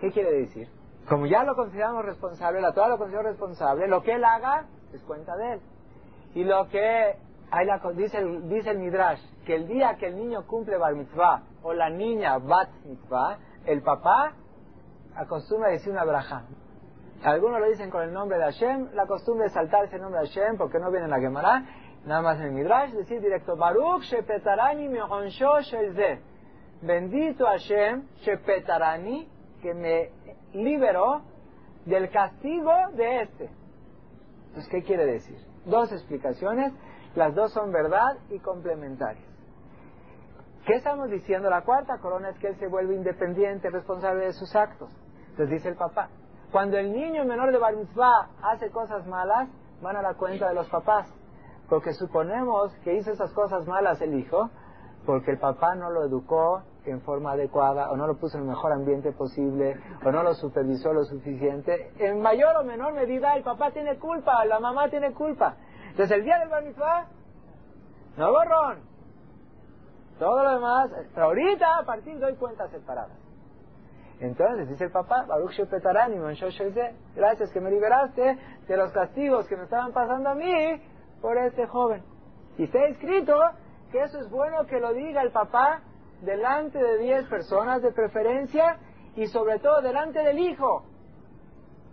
[0.00, 0.68] ¿Qué quiere decir?
[1.08, 5.02] Como ya lo consideramos responsable, la Torah lo considera responsable, lo que él haga es
[5.02, 5.60] cuenta de él.
[6.34, 7.16] Y lo que
[7.50, 10.94] hay la, dice, el, dice el Midrash, que el día que el niño cumple Bar
[10.94, 14.32] Mitzvah o la niña Bat Mitzvah, el papá
[15.14, 16.44] acostumbra decir una braja.
[17.22, 20.26] Algunos lo dicen con el nombre de Hashem, la costumbre es saltarse el nombre de
[20.26, 21.64] Hashem porque no viene en la Gemara,
[22.04, 26.20] nada más en el Midrash, decir directo, Baruch Shepetarani Mehonsho Sheze.
[26.82, 29.28] Bendito Hashem Shepetarani,
[29.64, 30.10] que me
[30.52, 31.22] liberó
[31.86, 33.50] del castigo de este.
[34.48, 35.38] Entonces, ¿qué quiere decir?
[35.64, 36.74] Dos explicaciones,
[37.14, 39.24] las dos son verdad y complementarias.
[40.66, 41.48] ¿Qué estamos diciendo?
[41.48, 44.90] La cuarta corona es que él se vuelve independiente, responsable de sus actos.
[45.30, 46.10] Entonces dice el papá,
[46.52, 47.74] cuando el niño menor de Bar
[48.42, 49.48] hace cosas malas,
[49.80, 51.08] van a la cuenta de los papás.
[51.70, 54.50] Porque suponemos que hizo esas cosas malas el hijo,
[55.06, 58.50] porque el papá no lo educó en forma adecuada, o no lo puso en el
[58.50, 63.42] mejor ambiente posible, o no lo supervisó lo suficiente, en mayor o menor medida el
[63.42, 65.56] papá tiene culpa, la mamá tiene culpa.
[65.90, 66.64] Entonces el día del bar
[68.16, 68.80] no borrón.
[70.18, 73.18] Todo lo demás, pero ahorita a partir de hoy cuentas separadas.
[74.20, 75.58] Entonces dice el papá, Baruch
[77.16, 80.80] gracias que me liberaste de los castigos que me estaban pasando a mí
[81.20, 82.02] por este joven.
[82.56, 83.36] Y está escrito
[83.90, 85.80] que eso es bueno que lo diga el papá
[86.22, 88.78] delante de diez personas de preferencia
[89.16, 90.84] y sobre todo delante del hijo.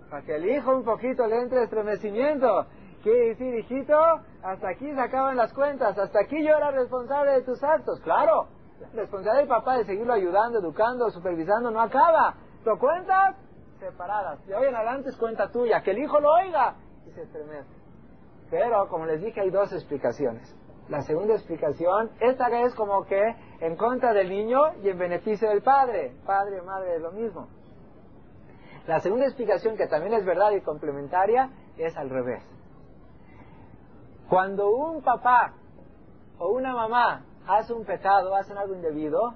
[0.09, 2.65] Para que el hijo un poquito le entre estremecimiento.
[3.03, 3.97] Quiere decir, hijito,
[4.43, 7.99] hasta aquí se acaban las cuentas, hasta aquí yo era responsable de tus actos.
[8.01, 8.47] Claro,
[8.93, 12.35] responsabilidad del papá de seguirlo ayudando, educando, supervisando, no acaba.
[12.63, 13.35] ¿Lo cuentas?
[13.79, 14.45] Separadas.
[14.45, 15.81] De hoy en adelante es cuenta tuya.
[15.81, 16.75] Que el hijo lo oiga
[17.07, 17.69] y se estremece.
[18.51, 20.55] Pero, como les dije, hay dos explicaciones.
[20.89, 25.61] La segunda explicación, esta es como que en contra del niño y en beneficio del
[25.61, 26.15] padre.
[26.25, 27.47] Padre, madre, es lo mismo.
[28.87, 32.43] La segunda explicación, que también es verdad y complementaria, es al revés.
[34.27, 35.53] Cuando un papá
[36.39, 39.35] o una mamá hace un pecado, hacen algo indebido,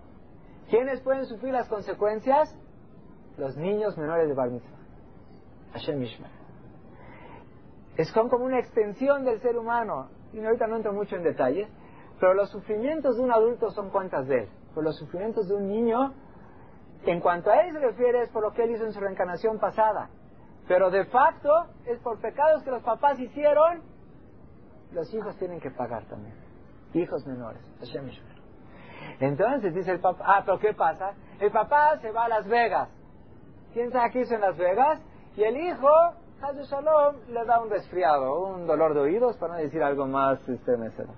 [0.70, 2.54] ¿quiénes pueden sufrir las consecuencias?
[3.38, 4.80] Los niños menores de Bar Mitzvah.
[5.74, 6.34] Hashem Ishmael.
[7.98, 10.10] Es como una extensión del ser humano.
[10.34, 11.70] Y ahorita no entro mucho en detalles,
[12.20, 14.50] pero los sufrimientos de un adulto son cuentas de él.
[14.70, 16.14] Pero los sufrimientos de un niño,
[17.06, 19.60] en cuanto a él se refiere, es por lo que él hizo en su reencarnación
[19.60, 20.10] pasada.
[20.68, 21.52] Pero de facto
[21.86, 23.84] es por pecados que los papás hicieron,
[24.92, 26.46] los hijos tienen que pagar también
[26.96, 27.62] hijos menores.
[29.20, 31.14] Entonces dice el papá, ah, pero ¿qué pasa?
[31.40, 32.90] El papá se va a Las Vegas.
[33.74, 35.02] ¿Quién sabe qué hizo en Las Vegas?
[35.36, 35.90] Y el hijo,
[36.42, 40.48] Hazu Shalom, le da un resfriado, un dolor de oídos, para no decir algo más
[40.48, 41.16] estremecedor.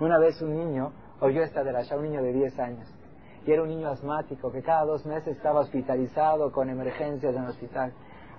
[0.00, 2.92] Una vez un niño oyó esta de la un niño de 10 años,
[3.46, 7.50] y era un niño asmático que cada dos meses estaba hospitalizado con emergencias en el
[7.50, 7.92] hospital.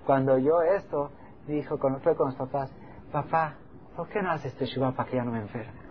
[0.05, 1.11] Cuando oyó esto,
[1.47, 2.71] dijo, fue con los papás,
[3.11, 3.55] papá,
[3.95, 5.85] ¿por qué no haces este para que ya no me enferme?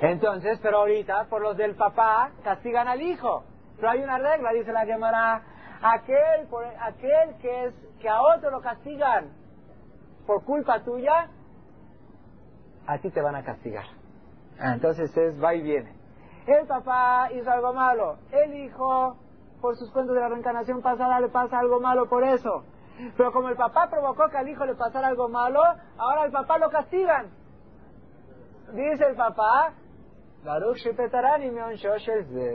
[0.00, 3.44] Entonces, pero ahorita, por los del papá, castigan al hijo.
[3.76, 5.42] Pero hay una regla, dice la Gemara,
[5.82, 9.30] aquel, por, aquel que, es, que a otro lo castigan
[10.26, 11.28] por culpa tuya,
[12.86, 13.84] a ti te van a castigar.
[14.58, 15.94] Ah, entonces es va y viene.
[16.46, 19.16] El papá hizo algo malo, el hijo,
[19.60, 22.64] por sus cuentos de la reencarnación pasada, le pasa algo malo por eso.
[23.16, 25.60] Pero como el papá provocó que al hijo le pasara algo malo,
[25.98, 27.30] ahora el papá lo castigan.
[28.72, 29.74] Dice el papá,
[30.44, 30.84] Baruch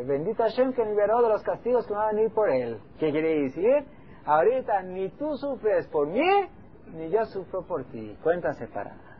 [0.07, 2.79] Bendito Hashem que liberó de los castigos que van a venir por él.
[2.99, 3.85] ¿Qué quiere decir?
[4.25, 6.49] Ahorita ni tú sufres por mí,
[6.93, 8.17] ni yo sufro por ti.
[8.23, 9.10] Cuentas separadas.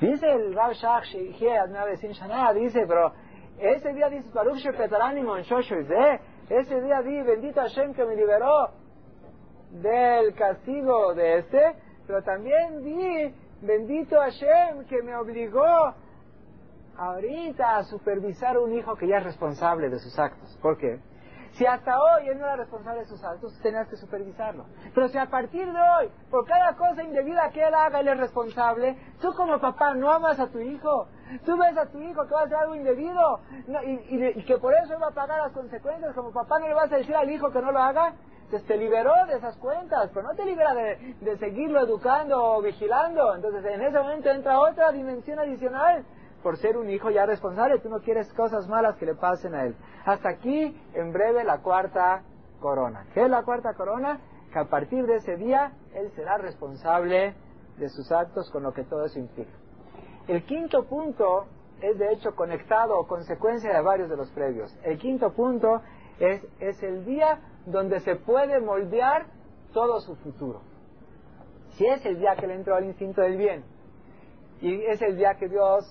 [0.00, 1.12] Dice el Rav Shach
[2.54, 3.12] dice, pero
[3.58, 4.64] ese día dice Baruch
[6.50, 8.70] ese día di, bendito Hashem que me liberó
[9.70, 11.74] del castigo de este,
[12.06, 15.66] pero también di Bendito Hashem que me obligó
[16.96, 20.56] ahorita a supervisar un hijo que ya es responsable de sus actos.
[20.62, 21.00] ¿Por qué?
[21.58, 24.66] Si hasta hoy él no era responsable de sus actos, tenías que supervisarlo.
[24.94, 28.16] Pero si a partir de hoy, por cada cosa indebida que él haga, él es
[28.16, 31.08] responsable, tú como papá no amas a tu hijo.
[31.44, 33.40] Tú ves a tu hijo que va a hacer algo indebido
[34.08, 36.14] y, y, que por eso él va a pagar las consecuencias.
[36.14, 38.14] Como papá no le vas a decir al hijo que no lo haga.
[38.44, 43.34] Entonces te liberó de esas cuentas, pero no te libera de, seguirlo educando o vigilando.
[43.34, 46.04] Entonces en ese momento entra otra dimensión adicional
[46.42, 47.78] por ser un hijo ya responsable.
[47.80, 49.76] Tú no quieres cosas malas que le pasen a él.
[50.04, 52.22] Hasta aquí, en breve, la cuarta
[52.60, 53.06] corona.
[53.14, 54.20] ¿Qué es la cuarta corona?
[54.52, 57.34] Que a partir de ese día él será responsable
[57.76, 59.52] de sus actos con lo que todo eso implica.
[60.26, 61.46] El quinto punto
[61.80, 64.76] es de hecho conectado o consecuencia de varios de los previos.
[64.82, 65.80] El quinto punto
[66.18, 69.26] es, es el día donde se puede moldear
[69.72, 70.62] todo su futuro.
[71.72, 73.64] Si es el día que le entró al instinto del bien
[74.60, 75.84] y es el día que Dios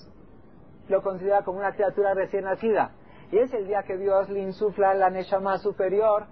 [0.89, 2.91] lo considera como una criatura recién nacida.
[3.32, 6.28] Y es el día que Dios le insufla la más superior.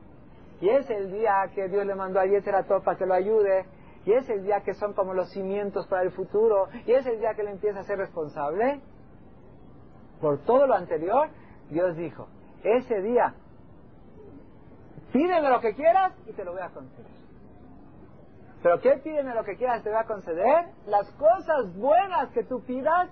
[0.62, 3.66] Y es el día que Dios le mandó a Yeter a para que lo ayude.
[4.06, 6.68] Y es el día que son como los cimientos para el futuro.
[6.86, 8.82] Y es el día que le empieza a ser responsable.
[10.22, 11.30] Por todo lo anterior
[11.70, 12.28] Dios dijo
[12.64, 13.36] ese día
[15.12, 17.12] Pídeme lo que quieras y te lo voy a conceder.
[18.62, 20.66] ¿Pero qué pídeme lo que quieras te voy a conceder?
[20.88, 23.10] Las cosas buenas que tú pidas,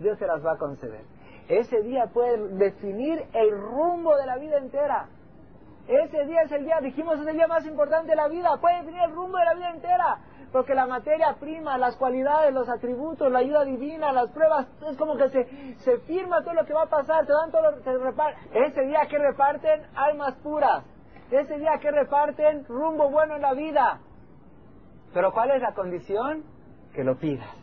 [0.00, 1.04] Dios te las va a conceder.
[1.48, 5.08] Ese día puede definir el rumbo de la vida entera.
[5.88, 8.56] Ese día es el día, dijimos, es el día más importante de la vida.
[8.60, 10.18] Puede definir el rumbo de la vida entera.
[10.52, 15.16] porque la materia prima, las cualidades, los atributos, la ayuda divina, las pruebas, es como
[15.16, 17.98] que se, se firma todo lo que va a pasar, te dan todo lo que
[17.98, 18.64] reparten.
[18.64, 20.84] Ese día que reparten almas puras,
[21.30, 24.00] ese día que reparten rumbo bueno en la vida.
[25.14, 26.42] Pero ¿cuál es la condición?
[26.94, 27.59] Que lo pidas.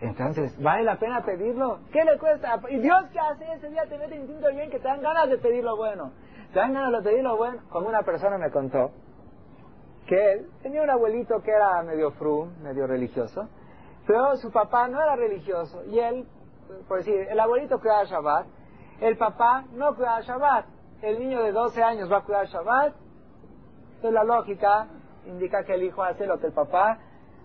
[0.00, 1.80] Entonces, ¿vale la pena pedirlo?
[1.92, 2.60] ¿Qué le cuesta?
[2.68, 3.52] ¿Y Dios qué hace?
[3.52, 6.12] Ese día te mete instinto bien que te dan ganas de pedir lo bueno.
[6.52, 7.62] Te dan ganas de pedir lo bueno.
[7.68, 8.92] Como una persona me contó
[10.06, 13.48] que él tenía un abuelito que era medio frum, medio religioso,
[14.06, 15.84] pero su papá no era religioso.
[15.84, 16.26] Y él,
[16.86, 18.46] por decir, el abuelito cuidaba Shabbat,
[19.00, 20.66] el papá no cuidaba Shabbat.
[21.02, 22.94] El niño de 12 años va a cuidar Shabbat.
[23.96, 24.86] Entonces la lógica
[25.26, 26.98] indica que el hijo hace lo que el papá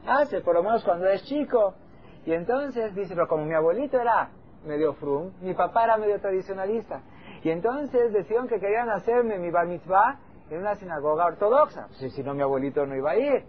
[0.08, 1.76] hace, por lo menos cuando es chico.
[2.26, 4.30] Y entonces dice, pero como mi abuelito era
[4.66, 7.02] medio frum, mi papá era medio tradicionalista.
[7.44, 11.88] Y entonces decían que querían hacerme mi bar mitzvah en una sinagoga ortodoxa.
[11.88, 13.44] Pues, si no, mi abuelito no iba a ir.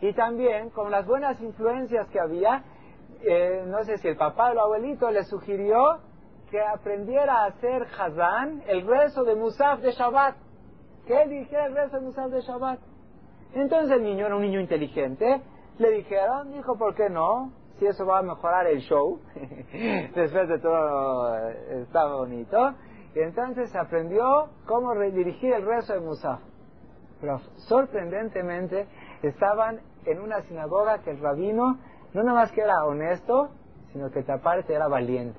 [0.00, 2.64] Y también, con las buenas influencias que había,
[3.22, 5.98] eh, no sé si el papá o el abuelito le sugirió
[6.50, 10.36] que aprendiera a hacer Hazán, el rezo de Musaf de Shabbat.
[11.06, 12.80] Que él dijera el rezo de Musaf de Shabbat.
[13.54, 15.42] Entonces el niño era un niño inteligente.
[15.78, 17.52] Le dijeron, dijo, ¿por qué no?
[17.80, 19.18] Si eso va a mejorar el show,
[20.14, 22.74] después de todo eh, está bonito.
[23.14, 26.40] Y entonces aprendió cómo redirigir el rezo de Musaf.
[27.20, 27.38] Pero
[27.68, 28.86] sorprendentemente
[29.22, 31.78] estaban en una sinagoga que el rabino
[32.12, 33.48] no nada más que era honesto,
[33.92, 35.38] sino que aparte era valiente.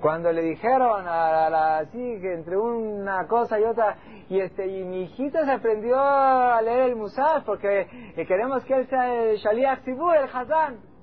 [0.00, 3.96] Cuando le dijeron a la, así que entre una cosa y otra,
[4.28, 7.86] y este y mi hijito se aprendió a leer el Musaf porque
[8.28, 10.93] queremos que él sea el Shaliach Sibur, el Hazán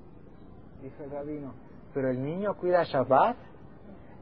[0.82, 1.54] dice el rabino,
[1.94, 3.36] pero el niño cuida Shabbat.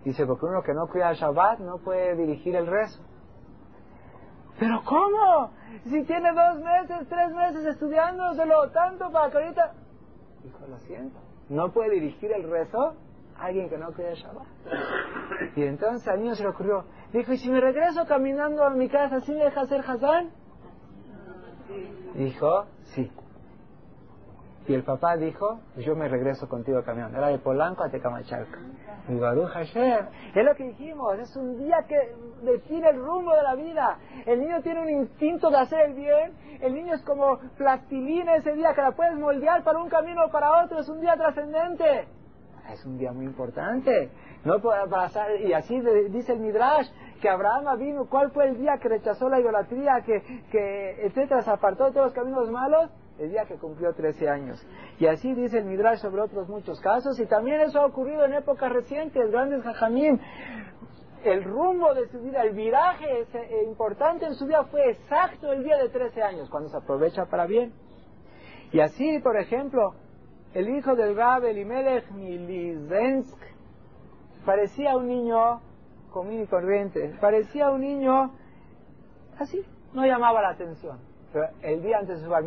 [0.05, 3.03] Dice, porque uno que no cuida Shabbat no puede dirigir el rezo.
[4.59, 5.51] ¿Pero cómo?
[5.85, 9.73] Si tiene dos meses, tres meses estudiándoselo tanto para que ahorita...
[10.43, 11.19] Dijo, lo siento,
[11.49, 12.95] no puede dirigir el rezo
[13.39, 14.47] alguien que no cuida Shabbat.
[15.57, 18.89] Y entonces al niño se le ocurrió, dijo, ¿y si me regreso caminando a mi
[18.89, 20.31] casa, ¿sí me deja hacer Hazán?
[22.15, 23.11] Dijo, sí.
[24.71, 27.13] Y el papá dijo, yo me regreso contigo camión.
[27.13, 28.57] Era de Polanco a Tecamachalco.
[29.09, 30.07] Y Baruch Hashem.
[30.33, 33.99] Es lo que dijimos, es un día que define el rumbo de la vida.
[34.25, 36.35] El niño tiene un instinto de hacer el bien.
[36.61, 40.31] El niño es como plastilina ese día que la puedes moldear para un camino o
[40.31, 40.79] para otro.
[40.79, 42.07] Es un día trascendente.
[42.73, 44.13] Es un día muy importante.
[44.45, 45.81] No pasar, y así
[46.11, 46.87] dice el Midrash,
[47.21, 51.51] que Abraham vino, ¿cuál fue el día que rechazó la idolatría, que, que etcétera, se
[51.51, 52.89] apartó de todos los caminos malos?
[53.21, 54.67] El día que cumplió 13 años.
[54.99, 58.33] Y así dice el Midrash sobre otros muchos casos, y también eso ha ocurrido en
[58.33, 60.19] épocas recientes, grandes jajamim.
[61.23, 65.63] El rumbo de su vida, el viraje eh, importante en su vida fue exacto el
[65.63, 67.75] día de 13 años, cuando se aprovecha para bien.
[68.73, 69.95] Y así, por ejemplo,
[70.55, 73.39] el hijo del Rab Elimelech Milizensk
[74.47, 75.61] parecía un niño
[76.11, 78.31] común y corriente, parecía un niño
[79.39, 81.10] así, no llamaba la atención
[81.63, 82.45] el día antes de su bar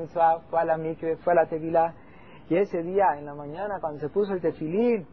[0.49, 1.93] fue a la mikve, fue a la tevilá,
[2.49, 5.07] y ese día, en la mañana, cuando se puso el tefilín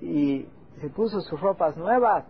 [0.00, 0.46] y
[0.80, 2.24] se puso sus ropas nuevas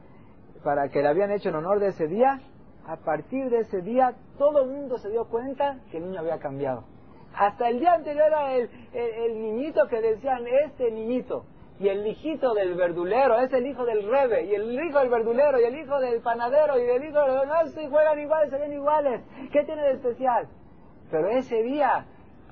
[0.63, 2.41] para que le habían hecho en honor de ese día,
[2.87, 6.39] a partir de ese día todo el mundo se dio cuenta que el niño había
[6.39, 6.85] cambiado.
[7.35, 11.45] Hasta el día anterior era el, el niñito que decían, este niñito
[11.83, 15.61] y el hijito del verdulero es el hijo del rebe, y el hijo del verdulero,
[15.61, 17.49] y el hijo del panadero, y el hijo del...
[17.49, 19.21] No, se juegan iguales, se ven iguales.
[19.51, 20.47] ¿Qué tiene de especial?
[21.11, 22.07] Pero ese día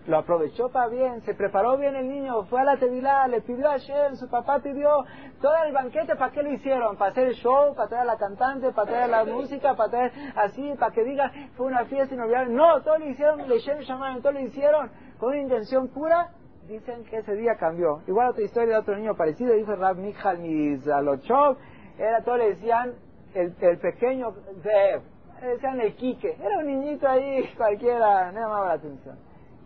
[0.09, 3.71] lo aprovechó para bien, se preparó bien el niño, fue a la tevilá, le pidió
[3.71, 5.05] a Shem, su papá pidió
[5.41, 6.97] todo el banquete, ¿para qué lo hicieron?
[6.97, 7.73] ¿Para hacer el show?
[7.77, 8.73] ¿Para traer a la cantante?
[8.73, 9.77] ¿Para traer la música?
[9.77, 10.75] ¿Para traer así?
[10.77, 12.53] ¿Para que diga fue una fiesta inolvidable?
[12.53, 16.31] No, todo lo hicieron, le Shem llamaron, todo lo hicieron con una intención pura
[16.71, 18.01] dicen que ese día cambió.
[18.07, 21.57] Igual otra historia de otro niño parecido, dijo Rab Michal Mizalochov,
[21.99, 22.95] era todo, le decían
[23.35, 25.03] el, pequeño Zev,
[25.43, 29.19] le decían el Quique, era un niñito ahí, cualquiera, no llamaba la atención.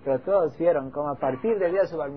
[0.03, 2.11] Pero todos vieron como a partir del día de su bar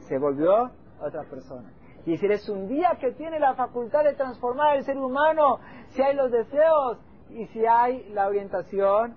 [0.00, 1.72] se volvió otra persona.
[2.06, 6.02] Y si es un día que tiene la facultad de transformar el ser humano, si
[6.02, 6.98] hay los deseos
[7.30, 9.14] y si hay la orientación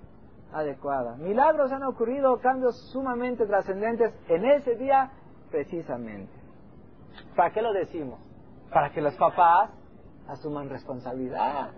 [0.55, 1.17] adecuada.
[1.17, 5.11] Milagros han ocurrido, cambios sumamente trascendentes en ese día
[5.51, 6.31] precisamente.
[7.35, 8.19] ¿Para qué lo decimos?
[8.71, 9.69] Para que los papás
[10.27, 11.71] asuman responsabilidad.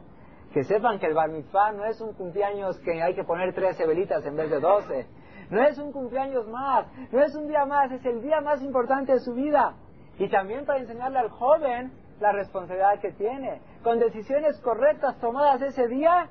[0.53, 1.29] Que sepan que el bar
[1.73, 5.07] no es un cumpleaños que hay que poner 13 velitas en vez de 12.
[5.49, 9.13] No es un cumpleaños más, no es un día más, es el día más importante
[9.13, 9.73] de su vida.
[10.19, 13.61] Y también para enseñarle al joven la responsabilidad que tiene.
[13.83, 16.29] Con decisiones correctas tomadas ese día,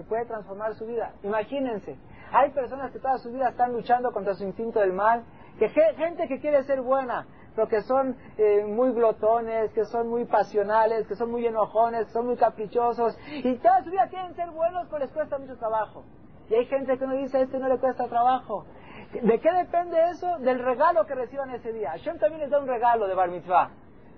[0.00, 1.12] se puede transformar su vida.
[1.22, 1.98] Imagínense,
[2.32, 5.24] Hay personas que toda su vida están luchando contra su instinto del mal,
[5.58, 10.24] que gente que quiere ser buena, pero que son eh, muy glotones, que son muy
[10.24, 14.50] pasionales, que son muy enojones, que son muy caprichosos, y toda su vida quieren ser
[14.50, 16.04] buenos, pero les cuesta mucho trabajo.
[16.48, 18.64] Y hay gente que no dice, a este no le cuesta trabajo.
[19.12, 20.38] ¿De qué depende eso?
[20.38, 21.90] Del regalo que reciban ese día.
[21.90, 23.70] Hashem también les da un regalo de Bar Mitzvah.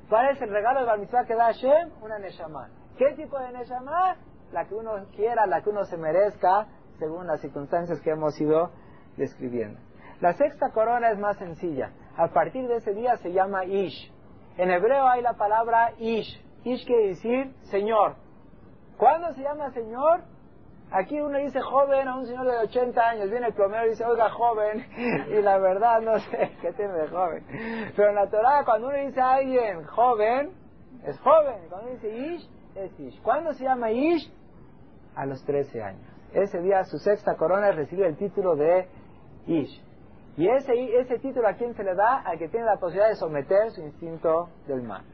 [0.09, 1.91] ¿Cuál es el regalo de Bar Mitzvah que da Hashem?
[2.03, 2.69] Una Neshama.
[2.99, 4.17] ¿Qué tipo de Neshama?
[4.53, 6.67] La que uno quiera, la que uno se merezca,
[6.99, 8.71] según las circunstancias que hemos ido
[9.17, 9.81] describiendo.
[10.21, 11.91] La sexta corona es más sencilla.
[12.17, 14.13] A partir de ese día se llama Ish.
[14.57, 16.41] En hebreo hay la palabra Ish.
[16.65, 18.17] Ish quiere decir Señor.
[18.97, 20.23] ¿Cuándo se llama Señor?
[20.93, 24.05] Aquí uno dice joven a un señor de 80 años, viene el plomero y dice,
[24.05, 24.85] oiga, joven,
[25.31, 27.45] y la verdad no sé qué tiene de joven.
[27.97, 30.53] Pero en la Torah, cuando uno dice a alguien joven,
[31.05, 31.67] es joven.
[31.71, 33.23] Cuando uno dice Ish, es Ish.
[33.23, 34.31] ¿Cuándo se llama Ish?
[35.15, 36.13] A los 13 años.
[36.33, 38.89] Ese día su sexta corona recibe el título de
[39.47, 39.85] Ish.
[40.37, 42.23] Y ese, ese título a quién se le da?
[42.25, 45.05] Al que tiene la posibilidad de someter su instinto del mal.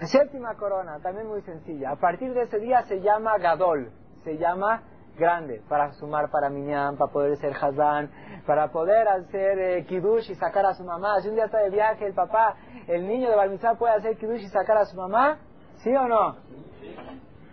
[0.00, 1.90] Séptima corona, también muy sencilla.
[1.90, 3.90] A partir de ese día se llama Gadol,
[4.22, 4.82] se llama
[5.18, 8.10] grande, para sumar para Minyan, para poder ser Hazán,
[8.46, 11.20] para poder hacer eh, Kiddush y sacar a su mamá.
[11.20, 12.54] Si un día está de viaje el papá,
[12.86, 15.38] el niño de Balmizá puede hacer Kiddush y sacar a su mamá,
[15.78, 16.36] ¿sí o no?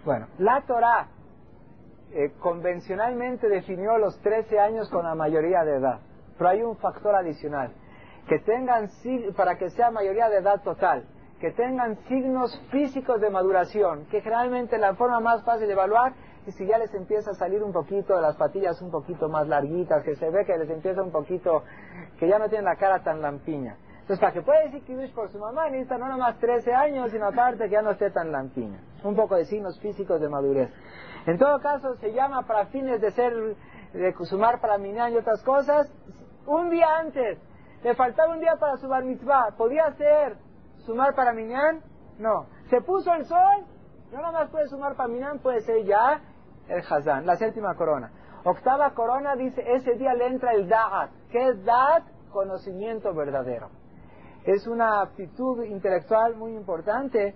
[0.06, 1.08] Bueno, la Torah
[2.12, 5.99] eh, convencionalmente definió los 13 años con la mayoría de edad,
[6.38, 7.74] pero hay un factor adicional,
[8.28, 8.88] que tengan,
[9.36, 11.06] para que sea mayoría de edad total,
[11.39, 16.14] que tengan signos físicos de maduración, que generalmente la forma más fácil de evaluar
[16.45, 19.47] es si ya les empieza a salir un poquito de las patillas un poquito más
[19.47, 21.64] larguitas, que se ve que les empieza un poquito,
[22.20, 23.76] que ya no tienen la cara tan lampiña.
[24.06, 27.26] Entonces, para que pueda decir Kiddush por su mamá, necesita no nomás 13 años, sino
[27.26, 28.80] aparte que ya no esté tan lampiña.
[29.03, 30.70] Un poco de signos físicos de madurez.
[31.26, 33.34] En todo caso, se llama para fines de ser,
[33.93, 35.91] de sumar para minyan y otras cosas,
[36.45, 37.39] un día antes.
[37.82, 39.56] Le faltaba un día para su bar mitzvah.
[39.58, 40.38] ¿Podía ser
[40.86, 41.82] sumar para minyan?
[42.20, 42.45] No.
[42.70, 43.66] ¿Se puso el sol?
[44.12, 46.22] No nomás puede sumar para minyan, puede ser ya
[46.68, 48.12] el hazán, la séptima corona.
[48.43, 51.10] Octava corona dice, ese día le entra el da'at.
[51.32, 52.03] ¿Qué es da'at?
[52.30, 53.70] Conocimiento verdadero
[54.45, 57.35] es una aptitud intelectual muy importante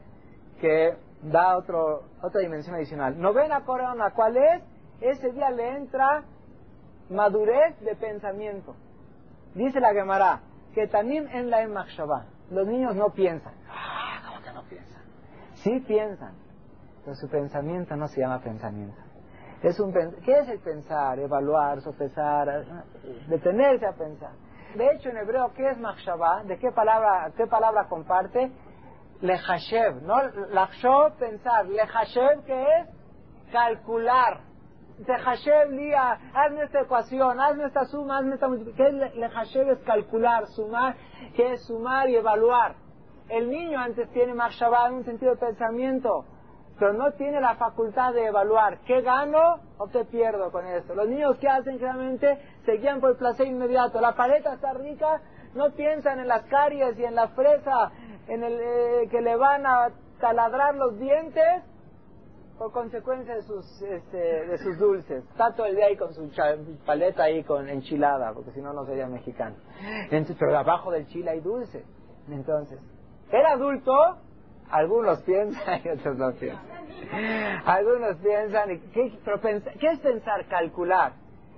[0.61, 3.19] que da otro, otra dimensión adicional.
[3.19, 4.63] Novena corona, ¿cuál es?
[5.01, 6.23] Ese día le entra
[7.09, 8.75] madurez de pensamiento.
[9.55, 10.41] Dice la Gemara,
[10.73, 13.53] que también en la Machshavah, los niños no piensan.
[13.67, 15.01] Ah, ¿cómo que no piensan?
[15.55, 16.33] Sí piensan,
[17.03, 18.97] pero su pensamiento no se llama pensamiento.
[19.63, 21.19] Es un, ¿Qué es el pensar?
[21.19, 22.63] Evaluar, sopesar,
[23.27, 24.31] detenerse a pensar.
[24.75, 26.43] De hecho, en hebreo, ¿qué es machshavah?
[26.43, 28.51] ¿De qué palabra, qué palabra comparte?
[29.21, 30.21] Lehashev, ¿no?
[30.51, 31.65] Lachshov, pensar.
[31.65, 33.51] Lehashev, ¿qué es?
[33.51, 34.41] Calcular.
[35.05, 38.99] Lehashev, lía, hazme esta ecuación, hazme esta suma, hazme esta multiplicación.
[38.99, 39.69] ¿Qué es Lehashev?
[39.71, 40.95] Es calcular, sumar.
[41.35, 42.75] ¿Qué es sumar y evaluar?
[43.27, 46.25] El niño antes tiene machshavah en un sentido de pensamiento
[46.79, 50.95] pero no tiene la facultad de evaluar qué gano o qué pierdo con esto.
[50.95, 53.99] Los niños que hacen generalmente se guían por el placer inmediato.
[53.99, 55.21] La paleta está rica,
[55.53, 57.91] no piensan en las caries y en la fresa,
[58.27, 59.89] en el eh, que le van a
[60.21, 61.63] taladrar los dientes
[62.57, 65.23] por consecuencia de sus este, de sus dulces.
[65.31, 66.29] Está todo el día ahí con su
[66.85, 69.55] paleta ahí con enchilada, porque si no no sería mexicano.
[70.09, 71.83] Pero abajo del chile hay dulce.
[72.29, 72.79] Entonces,
[73.31, 74.17] el adulto
[74.69, 76.68] algunos piensan y otros no piensan.
[77.65, 79.19] Algunos piensan, ¿qué,
[79.79, 80.45] ¿qué es pensar?
[80.47, 81.13] Calcular.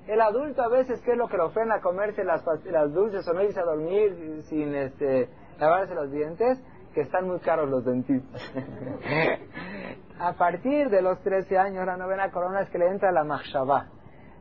[0.08, 2.44] El adulto a veces, ¿qué es lo que lo ofende a comerse las,
[2.92, 5.30] dulces o no irse a dormir sin este,
[5.60, 6.60] lavarse los dientes?
[6.94, 8.42] Que están muy caros los dentistas.
[10.20, 13.88] a partir de los 13 años, la novena corona es que le entra la machshavah,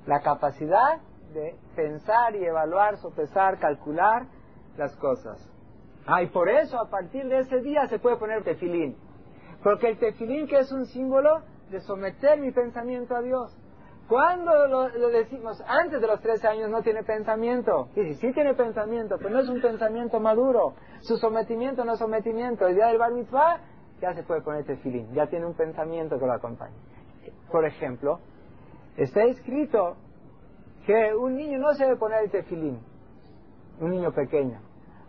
[0.06, 0.98] la capacidad
[1.32, 4.26] de pensar y evaluar, sopesar, calcular
[4.76, 5.48] las cosas.
[6.06, 8.96] Ah, y por eso a partir de ese día se puede poner tefilín.
[9.62, 13.56] Porque el tefilín que es un símbolo de someter mi pensamiento a Dios.
[14.08, 17.90] Cuando lo, decimos antes de los 13 años no tiene pensamiento.
[17.94, 20.74] Y sí tiene pensamiento, pero no es un pensamiento maduro.
[21.02, 22.66] Su sometimiento no es sometimiento.
[22.66, 23.60] El día del bar mitzvah
[24.00, 25.12] ya se puede poner tefilín.
[25.14, 26.74] Ya tiene un pensamiento que lo acompaña.
[27.52, 28.18] Por ejemplo,
[28.96, 29.96] está escrito
[30.86, 32.80] que un niño no se debe poner el tefilín.
[33.78, 34.60] Un niño pequeño.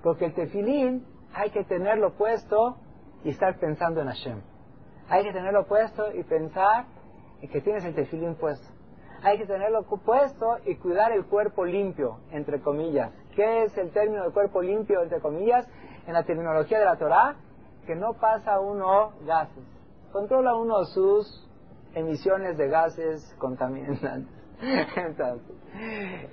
[0.04, 2.78] Porque el tefilín hay que tenerlo puesto
[3.24, 4.42] y estar pensando en Hashem.
[5.10, 6.86] Hay que tenerlo puesto y pensar
[7.42, 8.68] en que tienes el tefilín puesto.
[9.24, 13.12] Hay que tenerlo puesto y cuidar el cuerpo limpio, entre comillas.
[13.36, 15.68] ¿Qué es el término de cuerpo limpio, entre comillas?
[16.08, 17.36] En la terminología de la Torah,
[17.86, 19.64] que no pasa uno gases.
[20.12, 21.48] Controla uno sus
[21.94, 24.28] emisiones de gases contaminantes.
[24.62, 25.56] Entonces,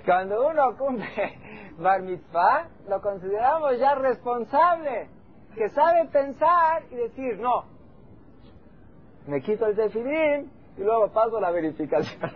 [0.05, 1.39] cuando uno cumple
[1.79, 5.09] bar mitzvah, lo consideramos ya responsable,
[5.59, 7.65] que sabe pensar y decir, no,
[9.27, 12.17] me quito el tefilín y luego paso la verificación.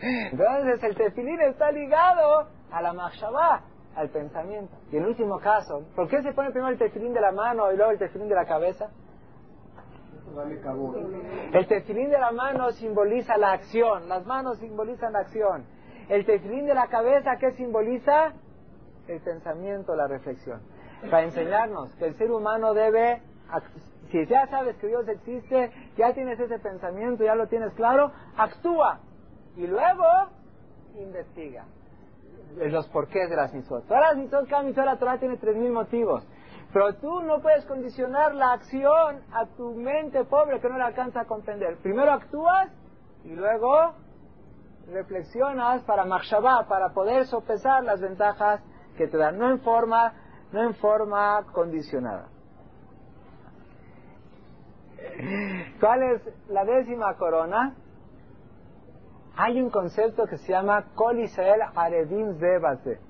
[0.00, 3.62] Entonces el tefilín está ligado a la machshavah,
[3.96, 4.72] al pensamiento.
[4.92, 7.76] Y el último caso, ¿por qué se pone primero el tefilín de la mano y
[7.76, 8.90] luego el tefilín de la cabeza?
[11.52, 15.66] El tefilín de la mano simboliza la acción, las manos simbolizan la acción.
[16.08, 18.34] El tefilín de la cabeza, ¿qué simboliza?
[19.12, 20.62] El pensamiento, la reflexión.
[21.10, 23.20] Para enseñarnos que el ser humano debe,
[24.10, 29.00] si ya sabes que Dios existe, ya tienes ese pensamiento, ya lo tienes claro, actúa
[29.56, 30.06] y luego
[30.98, 31.64] investiga
[32.56, 33.86] los porqués de las mitzvot.
[33.86, 36.26] Todas las mitzvot, cada mitzvot la Torah tiene tres mil motivos.
[36.72, 41.20] Pero tú no puedes condicionar la acción a tu mente pobre que no le alcanza
[41.20, 41.76] a comprender.
[41.82, 42.70] Primero actúas
[43.24, 43.92] y luego
[44.90, 48.62] reflexionas para machshavá, para poder sopesar las ventajas
[48.96, 50.12] que te dan, no en forma,
[50.52, 52.28] no en forma condicionada.
[55.80, 57.74] ¿Cuál es la décima corona?
[59.36, 63.00] Hay un concepto que se llama Kol Israel Arevim Zebase.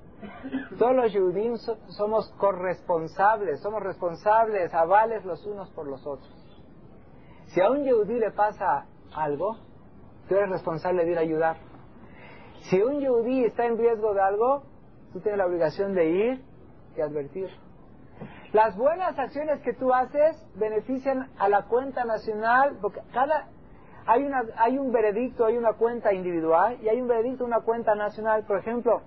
[0.79, 1.57] Todos los Yehudim
[1.89, 6.31] somos corresponsables, somos responsables, avales los unos por los otros.
[7.49, 9.59] Si a un Yehudí le pasa algo,
[10.29, 11.57] tú eres responsable de ir a ayudar.
[12.63, 14.63] Si un Yehudí está en riesgo de algo,
[15.13, 16.45] tú tienes la obligación de ir
[16.97, 17.51] y advertir.
[18.53, 23.49] Las buenas acciones que tú haces benefician a la cuenta nacional, porque cada,
[24.07, 27.95] hay, una, hay un veredicto, hay una cuenta individual y hay un veredicto, una cuenta
[27.95, 28.45] nacional.
[28.45, 29.01] Por ejemplo,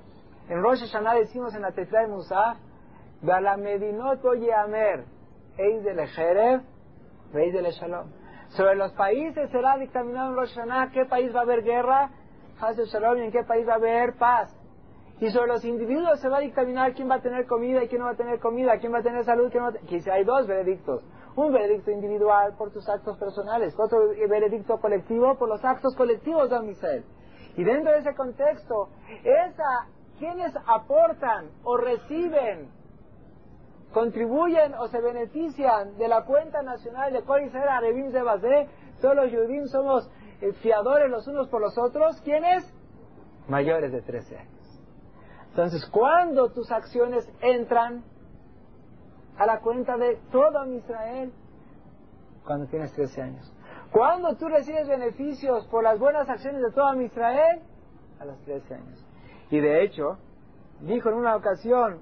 [0.50, 2.58] en Rosh Hashanah decimos en la Tefla de Musa,
[3.22, 4.24] Medinot
[4.58, 5.06] Amer,
[5.58, 6.62] Eis del Ejereb,
[7.32, 8.08] Reis del Shalom.
[8.50, 12.10] Sobre los países será dictaminado en Rosh Hashanah qué país va a haber guerra,
[12.60, 14.56] Haz Shalom, y en qué país va a haber paz.
[15.20, 18.00] Y sobre los individuos se va a dictaminar quién va a tener comida y quién
[18.00, 20.12] no va a tener comida, quién va a tener salud, quién no va a tener...
[20.12, 21.04] hay dos veredictos.
[21.36, 26.58] Un veredicto individual por tus actos personales, otro veredicto colectivo por los actos colectivos de
[26.58, 27.06] Amisrael.
[27.56, 28.90] Y dentro de ese contexto,
[29.24, 29.88] esa
[30.20, 32.70] quienes aportan o reciben,
[33.94, 38.68] contribuyen o se benefician de la cuenta nacional de Israel Arevim Zebazé,
[39.02, 40.10] todos los judíos somos
[40.42, 42.64] eh, fiadores los unos por los otros, ¿quiénes?
[43.48, 44.55] Mayores de 13 años.
[45.56, 48.04] Entonces, cuando tus acciones entran
[49.38, 51.32] a la cuenta de todo Israel?
[52.46, 53.54] Cuando tienes 13 años.
[53.90, 57.62] Cuando tú recibes beneficios por las buenas acciones de todo Israel?
[58.20, 59.08] A los 13 años.
[59.50, 60.18] Y de hecho,
[60.82, 62.00] dijo en una ocasión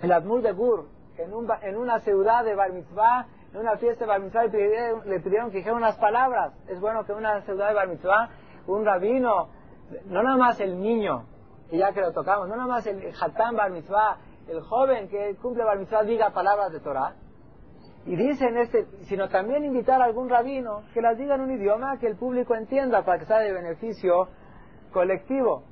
[0.00, 4.06] el Admur de Gur, en, un, en una ciudad de Bar Mitzvah, en una fiesta
[4.06, 4.44] de Bar Mitzvah,
[5.04, 6.54] le pidieron, que dijera unas palabras.
[6.68, 8.30] Es bueno que en una ciudad de Bar Mitzvah,
[8.66, 9.50] un rabino,
[10.06, 11.26] no nada más el niño,
[11.70, 15.36] y ya que lo tocamos, no nada más el Hatán Bar Mitzvah, el joven que
[15.36, 17.14] cumple Bar Mitzvah diga palabras de Torah.
[18.06, 21.98] Y dicen este, sino también invitar a algún rabino que las diga en un idioma
[21.98, 24.28] que el público entienda para que sea de beneficio
[24.92, 25.64] colectivo.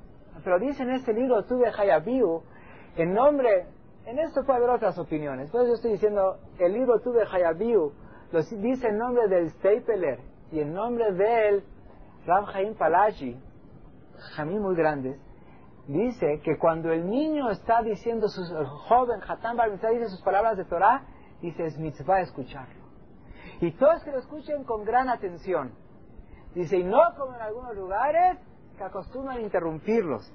[0.45, 2.43] Pero dice en este libro Tuve Hayabiu,
[2.97, 3.67] en nombre,
[4.05, 7.93] en esto puede haber otras opiniones, pero yo estoy diciendo, el libro Tuve Hayabiu,
[8.59, 10.19] dice en nombre del Stapler
[10.53, 11.65] y en nombre del
[12.27, 13.41] Ram Haim Palashi,
[14.35, 15.19] jamí muy grandes,
[15.87, 20.65] dice que cuando el niño está diciendo, sus, el joven Hatán dice sus palabras de
[20.65, 21.07] Torah,
[21.41, 22.87] dice es mitzvah escucharlo.
[23.61, 25.73] Y todos que lo escuchen con gran atención.
[26.55, 28.39] Dice, y no como en algunos lugares,
[28.77, 30.33] que acostumbran interrumpirlos.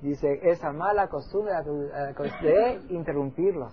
[0.00, 1.52] Dice, esa mala costumbre
[2.42, 3.72] de interrumpirlos.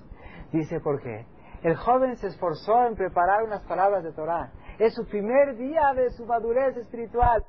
[0.51, 1.25] Dice, ¿por qué?
[1.63, 4.51] El joven se esforzó en preparar unas palabras de Torah.
[4.79, 7.43] Es su primer día de su madurez espiritual.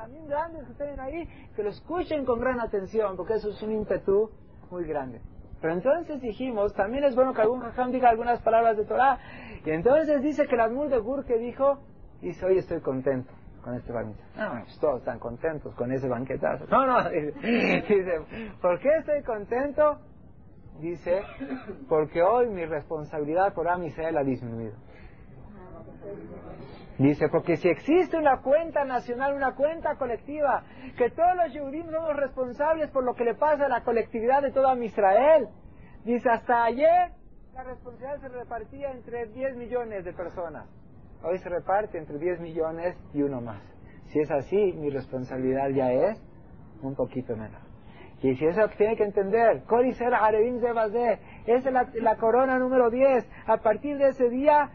[0.00, 3.72] Jajamín grandes que estén ahí, que lo escuchen con gran atención, porque eso es un
[3.72, 4.30] ímpetu
[4.70, 5.20] muy grande.
[5.60, 9.18] Pero entonces dijimos, también es bueno que algún jajam diga algunas palabras de Torah.
[9.62, 11.80] Y entonces dice que el Admur de Gur que dijo,
[12.22, 13.30] dice, hoy estoy contento
[13.62, 14.24] con este banquete.
[14.38, 16.64] No, pues todos están contentos con ese banquetazo.
[16.70, 18.22] No, no, dice,
[18.62, 19.98] ¿por qué estoy contento?
[20.80, 21.20] Dice,
[21.90, 24.76] porque hoy mi responsabilidad por Amisrael ha disminuido.
[27.00, 30.64] Dice, porque si existe una cuenta nacional, una cuenta colectiva,
[30.98, 34.50] que todos los judíos somos responsables por lo que le pasa a la colectividad de
[34.50, 35.48] toda Israel.
[36.04, 37.12] Dice, hasta ayer
[37.54, 40.68] la responsabilidad se repartía entre 10 millones de personas.
[41.22, 43.62] Hoy se reparte entre 10 millones y uno más.
[44.08, 46.22] Si es así, mi responsabilidad ya es
[46.82, 47.62] un poquito menos.
[48.22, 49.62] Y si eso tiene que entender,
[51.46, 53.26] esa es la, la corona número 10.
[53.46, 54.68] A partir de ese día,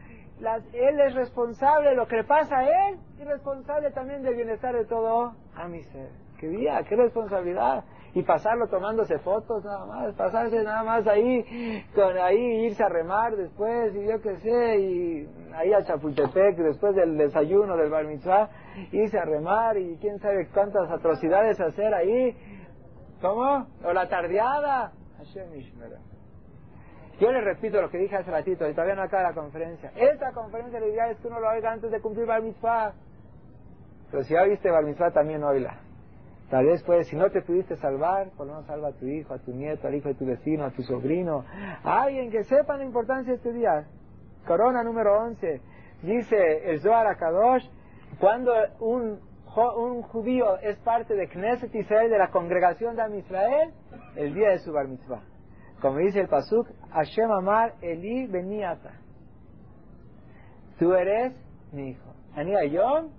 [0.73, 4.75] él es responsable de lo que le pasa a él y responsable también del bienestar
[4.75, 6.09] de todo a mi ser.
[6.39, 6.83] ¿Qué día?
[6.87, 7.85] ¿Qué responsabilidad?
[8.13, 13.35] Y pasarlo tomándose fotos nada más, pasarse nada más ahí, con ahí irse a remar
[13.35, 18.49] después y yo qué sé, y ahí a Chapultepec después del desayuno del bar mitzvah,
[18.91, 22.35] irse a remar y quién sabe cuántas atrocidades hacer ahí.
[23.21, 23.67] ¿Cómo?
[23.83, 24.91] O la tardeada.
[25.17, 25.51] Hashem
[27.19, 29.91] yo le repito lo que dije hace ratito, y todavía no acaba la conferencia.
[29.95, 32.93] Esta conferencia la idea es que uno lo oiga antes de cumplir Bar Mitzvah.
[34.11, 35.79] Pero si ya viste Bar Mitzvah, también oíla.
[36.49, 39.33] Tal vez pues, si no te pudiste salvar, por lo menos salva a tu hijo,
[39.33, 41.43] a tu nieto, al hijo de tu vecino, a tu sobrino,
[41.83, 43.87] a alguien que sepa la importancia de este día.
[44.45, 45.61] Corona número 11.
[46.03, 47.67] Dice el Zohar Kadosh,
[48.19, 49.19] cuando un,
[49.77, 53.73] un judío es parte de Knesset Israel, de la congregación de Am Israel,
[54.15, 55.21] el día de su Bar Mitzvah.
[55.81, 58.93] Como dice el Pasuk, Hashem Amar Eli Beniata.
[60.79, 61.33] Tú eres
[61.71, 62.13] mi hijo.
[62.35, 63.09] Ani Ayom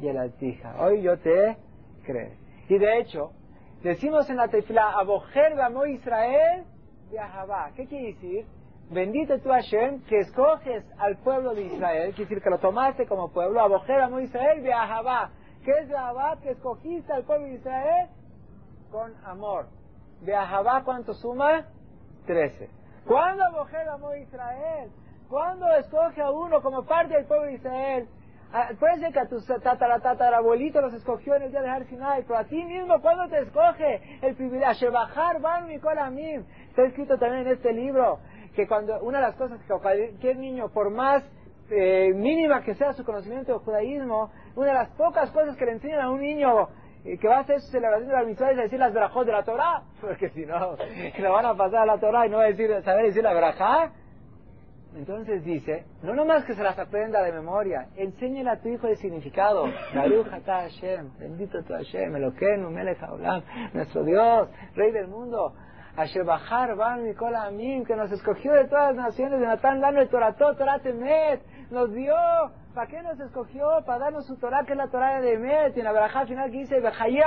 [0.00, 0.76] y el Altija.
[0.80, 1.56] Hoy yo te
[2.04, 2.32] creo.
[2.68, 3.32] Y de hecho,
[3.82, 6.64] decimos en la tefila, Abojer Gamo Israel
[7.12, 7.70] Yahavá.
[7.76, 8.46] ¿Qué quiere decir?
[8.90, 13.30] Bendito tú Hashem que escoges al pueblo de Israel, quiere decir que lo tomaste como
[13.32, 15.30] pueblo, Abojer Gamo Israel Yahavá.
[15.64, 16.38] ¿Qué es Yahavá?
[16.40, 18.08] Que escogiste al pueblo de Israel
[18.90, 19.66] con amor.
[20.22, 21.64] De Ahabá, ¿cuánto suma?
[22.26, 22.68] Trece.
[23.06, 24.90] ¿Cuándo Bojer amó Israel?
[25.28, 28.08] ¿Cuándo escoge a uno como parte del pueblo de Israel?
[28.52, 32.24] Ah, puede ser que a tu tatarabuelito los escogió en el día de Har Sinai,
[32.26, 34.90] pero a ti mismo, ¿cuándo te escoge el privilegio?
[34.90, 36.44] Bajar van Mim.
[36.68, 38.18] Está escrito también en este libro
[38.56, 41.22] que cuando una de las cosas que cualquier niño, por más
[41.70, 45.72] eh, mínima que sea su conocimiento del judaísmo, una de las pocas cosas que le
[45.72, 46.68] enseñan a un niño
[47.02, 49.82] que va a hacer celebración de la mitzvah es decir las verajot de la Torah,
[50.00, 50.76] porque si no,
[51.18, 53.32] lo van a pasar a la Torah y no va a decir, saber decir la
[53.32, 53.92] verajá.
[54.94, 58.96] Entonces dice, no nomás que se las aprenda de memoria, enséñale a tu hijo el
[58.96, 59.66] significado.
[60.46, 63.42] Hashem, bendito tu Hashem, Eloquenu, Melech Haolam,
[63.72, 65.54] nuestro Dios, Rey del mundo.
[65.96, 70.00] Asher Bajar, Ban, Mikol Amim, que nos escogió de todas las naciones, de Natán Lano,
[70.00, 71.40] el Torató, Torah Temet,
[71.70, 72.14] nos dio
[72.74, 73.82] ¿Para qué nos escogió?
[73.84, 76.50] Para darnos su Torah, que es la Torah de Met, y en la verajá final
[76.52, 76.80] que dice,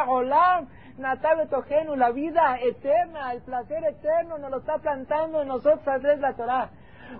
[0.07, 5.81] Olam, Natale Tojenu, la vida eterna, el placer eterno, nos lo está plantando en nosotros
[5.81, 6.69] a través de la Torah.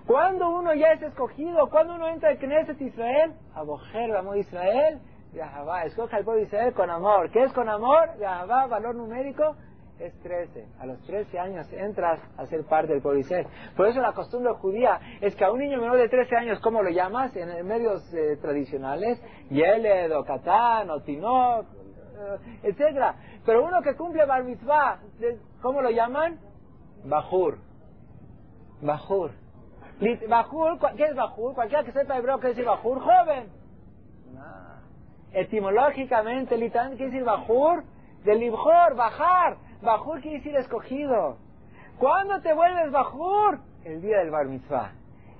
[0.06, 5.00] Cuando uno ya es escogido, cuando uno entra en Knesset Israel, Abojer, vamos Israel,
[5.34, 7.30] Yahavá, escoja al pueblo de Israel con amor.
[7.30, 8.08] ¿Qué es con amor?
[8.18, 9.54] Yahavá, valor numérico,
[9.98, 10.66] es 13.
[10.80, 13.22] A los 13 años entras a ser parte del pueblo
[13.76, 16.82] Por eso la costumbre judía es que a un niño menor de 13 años, ¿cómo
[16.82, 17.34] lo llamas?
[17.36, 19.20] En medios eh, tradicionales,
[19.50, 23.16] Yeled o Katán o Tinoch, eh, etcétera.
[23.44, 24.98] Pero uno que cumple Bar Mitzvah,
[25.62, 26.40] ¿cómo lo llaman?
[27.04, 27.58] Bajur.
[28.80, 29.30] Bajur.
[30.28, 31.54] Bajur, ¿qué es Bajur?
[31.54, 33.00] Cualquiera que sepa hebreo, ¿qué es Bajur?
[33.00, 33.48] Joven.
[35.32, 37.84] Etimológicamente, ¿qué es Bajur?
[38.24, 39.58] Del Libjor, bajar.
[39.84, 41.36] Bajur quiere decir escogido.
[41.98, 43.60] ¿Cuándo te vuelves Bajur?
[43.84, 44.92] El día del Bar Mitzvah.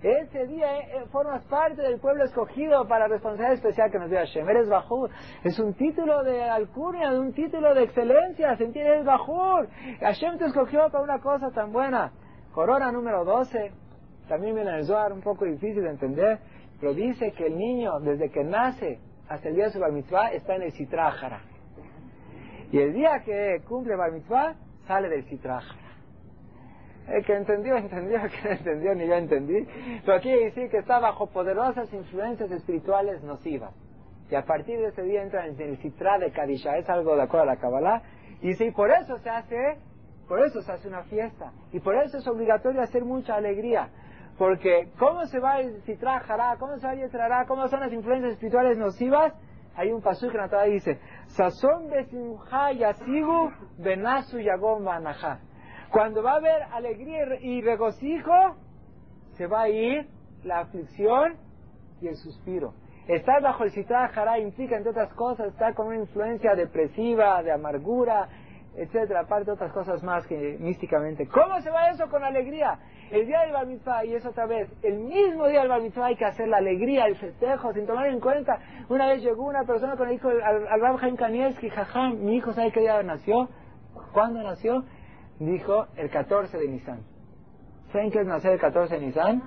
[0.03, 4.19] Ese día eh, eh, formas parte del pueblo escogido para responsabilidad especial que nos dio
[4.19, 4.47] Hashem.
[4.47, 5.11] Eres Bajur.
[5.43, 8.55] Es un título de alcurnia, de un título de excelencia.
[8.57, 9.67] Se entiende, eres Bajur.
[10.01, 12.13] Hashem te escogió para una cosa tan buena.
[12.53, 13.73] Corona número 12.
[14.29, 16.39] También viene el Zohar, un poco difícil de entender.
[16.79, 20.33] Pero dice que el niño, desde que nace hasta el día de su Bar Mitzvah,
[20.33, 21.54] está en el Citrájara.
[22.75, 24.57] Y el día que cumple Bar Mitzvah,
[24.89, 25.77] sale del Sitraja.
[27.07, 29.69] El que entendió, entendió, el que no entendió, ni yo entendí.
[30.05, 33.73] Pero aquí dice que está bajo poderosas influencias espirituales nocivas.
[34.29, 36.77] Y a partir de ese día entra en el Sitra de Kadisha.
[36.77, 38.03] Es algo de acuerdo a la Kabbalah.
[38.43, 39.79] Y y por eso se hace,
[40.27, 41.53] por eso se hace una fiesta.
[41.71, 43.89] Y por eso es obligatorio hacer mucha alegría.
[44.37, 46.57] Porque, ¿cómo se va el Hará?
[46.59, 47.47] ¿Cómo se va el Yetrará?
[47.47, 49.33] ¿Cómo son las influencias espirituales nocivas?
[49.77, 51.01] Hay un paso que la dice,
[51.37, 55.41] Sazón besimha yasigu benasu yagom banajá.
[55.91, 58.57] Cuando va a haber alegría y regocijo,
[59.37, 60.09] se va a ir
[60.45, 61.37] la aflicción
[62.01, 62.75] y el suspiro.
[63.09, 67.53] Estar bajo el citra jara implica, entre otras cosas, estar con una influencia depresiva, de
[67.53, 68.29] amargura,
[68.77, 71.27] etcétera, aparte otras cosas más que místicamente.
[71.29, 72.79] ¿Cómo se va eso con alegría?
[73.11, 76.07] El día del Bar Mitzvah, y es otra vez, el mismo día del Bar Mitzvah
[76.07, 78.59] hay que hacer la alegría, el festejo, sin tomar en cuenta.
[78.89, 81.71] Una vez llegó una persona con el hijo al, al Rab Jaim Kanievski,
[82.19, 83.49] mi hijo sabe qué día nació,
[84.13, 84.85] ¿cuándo nació?
[85.39, 87.01] Dijo el 14 de Nisan.
[87.93, 89.43] ¿Saben qué es nacer el 14 de Nisan?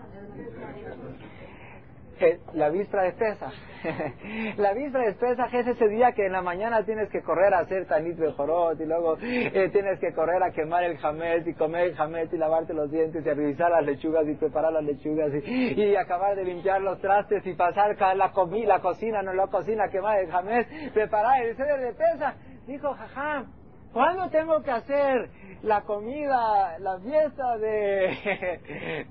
[2.53, 3.53] La víspera de Pesach.
[4.57, 7.59] la víspera de Pesach es ese día que en la mañana tienes que correr a
[7.59, 11.89] hacer tanit bejorot y luego eh, tienes que correr a quemar el jamet y comer
[11.89, 15.95] el jamet y lavarte los dientes y revisar las lechugas y preparar las lechugas y,
[15.95, 20.19] acabar de limpiar los trastes y pasar la comida, la cocina, no la cocina, quemar
[20.19, 22.35] el jamet, preparar el ceder de Pesach.
[22.65, 23.51] Dijo, jajam,
[23.93, 25.29] ¿cuándo tengo que hacer
[25.61, 29.05] la comida, la fiesta de,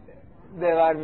[0.58, 0.96] de Bar?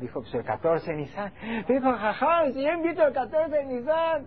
[0.00, 1.32] Dijo, pues el 14 de Nisan.
[1.68, 4.26] Dijo, jaja, si yo invito el 14 de Nisan,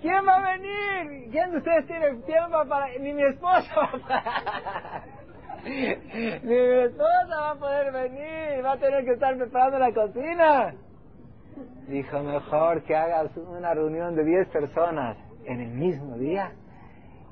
[0.00, 1.30] ¿quién va a venir?
[1.30, 2.88] ¿Quién de ustedes tiene tiempo para...?
[2.98, 5.02] Ni mi esposa va a.
[5.64, 5.70] Ni
[6.48, 10.74] mi esposa va a poder venir, va a tener que estar preparando la cocina.
[11.86, 16.52] Dijo, mejor que hagas una reunión de 10 personas en el mismo día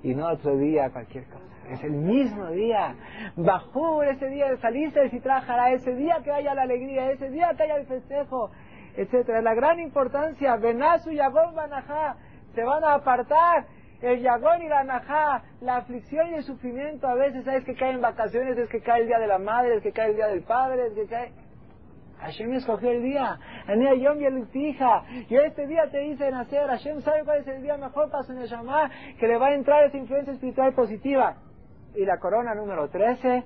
[0.02, 1.44] y no otro día cualquier cosa.
[1.70, 2.94] Es el mismo día.
[3.36, 7.52] Bajó ese día de salirse y trabajará ese día que haya la alegría, ese día
[7.56, 8.50] que haya el festejo,
[8.96, 9.40] etcétera.
[9.40, 12.16] La gran importancia, Benazu, Yagón, Banajá,
[12.54, 13.66] se van a apartar.
[14.02, 17.90] El Yagón y la Najá, la aflicción y el sufrimiento, a veces es que cae
[17.90, 20.28] en vacaciones, es que cae el día de la madre, es que cae el día
[20.28, 21.32] del padre, es que cae...
[22.20, 23.38] Hashem escogió el día.
[23.66, 24.18] Anía Yom
[24.54, 25.04] hija.
[25.28, 26.66] Yo este día te hice nacer.
[26.66, 29.84] Hashem sabe cuál es el día mejor para su Neshama, que le va a entrar
[29.84, 31.36] esa influencia espiritual positiva.
[31.94, 33.44] Y la corona número 13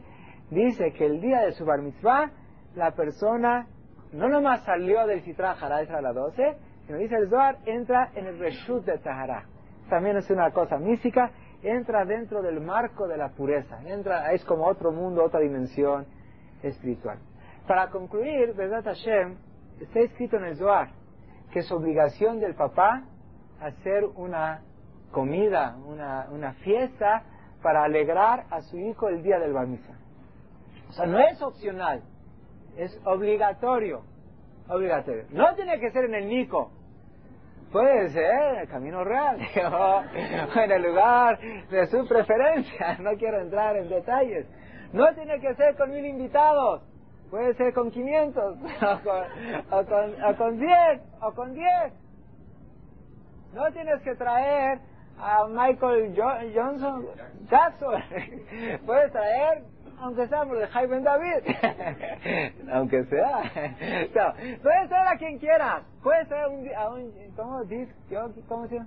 [0.50, 2.30] dice que el día de su bar mitzvah,
[2.74, 3.66] la persona
[4.12, 6.56] no nomás salió del Sitra Hará, a la 12,
[6.86, 9.44] sino dice el Zohar, entra en el Reshut de Tahara.
[9.88, 11.30] También es una cosa mística,
[11.62, 16.06] entra dentro del marco de la pureza, entra, es como otro mundo, otra dimensión
[16.62, 17.18] espiritual.
[17.66, 19.36] Para concluir, verdad Hashem,
[19.80, 21.04] está escrito en el Zohar
[21.54, 23.04] que es obligación del papá
[23.60, 24.62] hacer una
[25.12, 27.22] comida, una, una fiesta
[27.62, 29.68] para alegrar a su hijo el día del bar
[30.88, 32.02] O sea, no es opcional,
[32.76, 34.02] es obligatorio.
[34.68, 35.26] Obligatorio.
[35.30, 36.72] No tiene que ser en el Nico.
[37.70, 39.38] Puede ser en el camino real
[40.56, 41.38] o en el lugar
[41.70, 42.98] de su preferencia.
[43.00, 44.46] No quiero entrar en detalles.
[44.92, 46.82] No tiene que ser con mil invitados.
[47.35, 49.24] Puede ser con 500, o con,
[49.72, 51.93] o con, o con 10, o con 10.
[53.55, 54.78] No tienes que traer
[55.18, 57.09] a Michael Johnson,
[57.51, 58.01] Jackson.
[58.87, 59.64] Puedes traer,
[59.99, 62.70] aunque sea por de Jaime David.
[62.72, 63.43] aunque sea.
[64.14, 64.32] No,
[64.62, 65.82] puedes traer a quien quieras.
[66.05, 67.64] Puedes traer un, a un, ¿cómo,
[68.47, 68.87] ¿cómo se llama?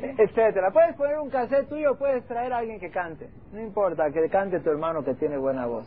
[0.00, 0.70] Etcétera.
[0.72, 3.28] Puedes poner un cassette tuyo, puedes traer a alguien que cante.
[3.52, 5.86] No importa, que le cante tu hermano que tiene buena voz.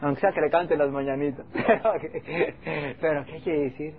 [0.00, 1.46] Aunque sea que le cante las mañanitas.
[3.00, 3.94] Pero, ¿qué quiere decir?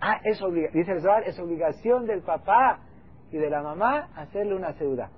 [0.00, 0.40] Ah, es
[0.72, 2.80] dice el Zohar, es obligación del papá
[3.30, 5.10] y de la mamá hacerle una ceuda.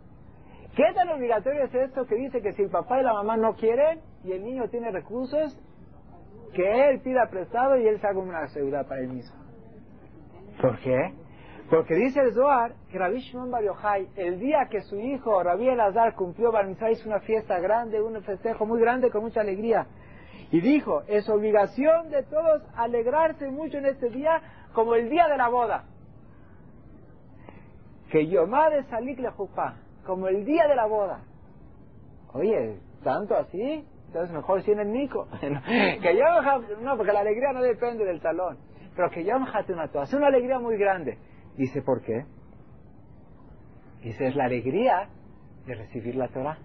[0.75, 3.55] ¿Qué tan obligatorio es esto que dice que si el papá y la mamá no
[3.55, 5.59] quieren y el niño tiene recursos,
[6.55, 9.37] que él pida prestado y él se haga una ceuda para él mismo?
[10.61, 11.14] ¿Por qué?
[11.71, 15.68] Porque dice el Zohar que Rabbi Shimon Bar Yochai, el día que su hijo Rabbi
[15.68, 19.87] Elazar cumplió Bar Mitzvah, hizo una fiesta grande, un festejo muy grande con mucha alegría.
[20.51, 24.43] Y dijo, es obligación de todos alegrarse mucho en este día
[24.73, 25.85] como el día de la boda.
[28.11, 29.31] Que Yomá de Salik le
[30.05, 31.21] como el día de la boda.
[32.33, 33.87] Oye, ¿tanto así?
[34.07, 35.29] Entonces mejor si en el Nico.
[35.41, 38.59] que Yom no, porque la alegría no depende del salón.
[38.97, 41.16] Pero que Yom Hatunato hace una alegría muy grande.
[41.61, 42.25] Dice, ¿por qué?
[44.03, 45.11] Dice, es la alegría
[45.67, 46.57] de recibir la Torah.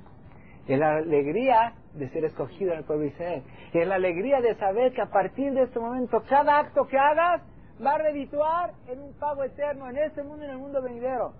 [0.69, 3.43] Es la alegría de ser escogido en el pueblo de Israel.
[3.73, 7.41] Es la alegría de saber que a partir de este momento cada acto que hagas
[7.85, 11.33] va a redituar en un pago eterno en este mundo y en el mundo venidero.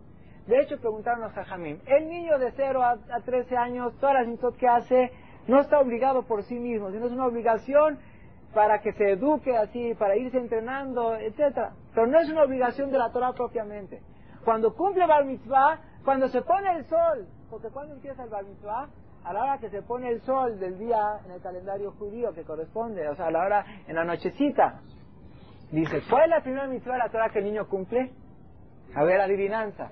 [0.47, 4.67] De hecho, preguntaron a Jamín, el niño de 0 a, 13 años, todas las que
[4.67, 5.11] hace,
[5.47, 7.99] no está obligado por sí mismo, sino es una obligación
[8.55, 11.73] para que se eduque así, para irse entrenando, etcétera.
[11.93, 14.01] Pero no es una obligación de la Torah propiamente.
[14.45, 18.87] Cuando cumple Bar Mitzvah, cuando se pone el sol, porque cuando empieza el Bar Mitzvah,
[19.25, 22.43] a la hora que se pone el sol del día en el calendario judío que
[22.43, 24.79] corresponde, o sea, a la hora en la nochecita,
[25.71, 28.13] dice, ¿cuál es la primera mitzvah de la Torah que el niño cumple?
[28.95, 29.89] A ver, adivinanza.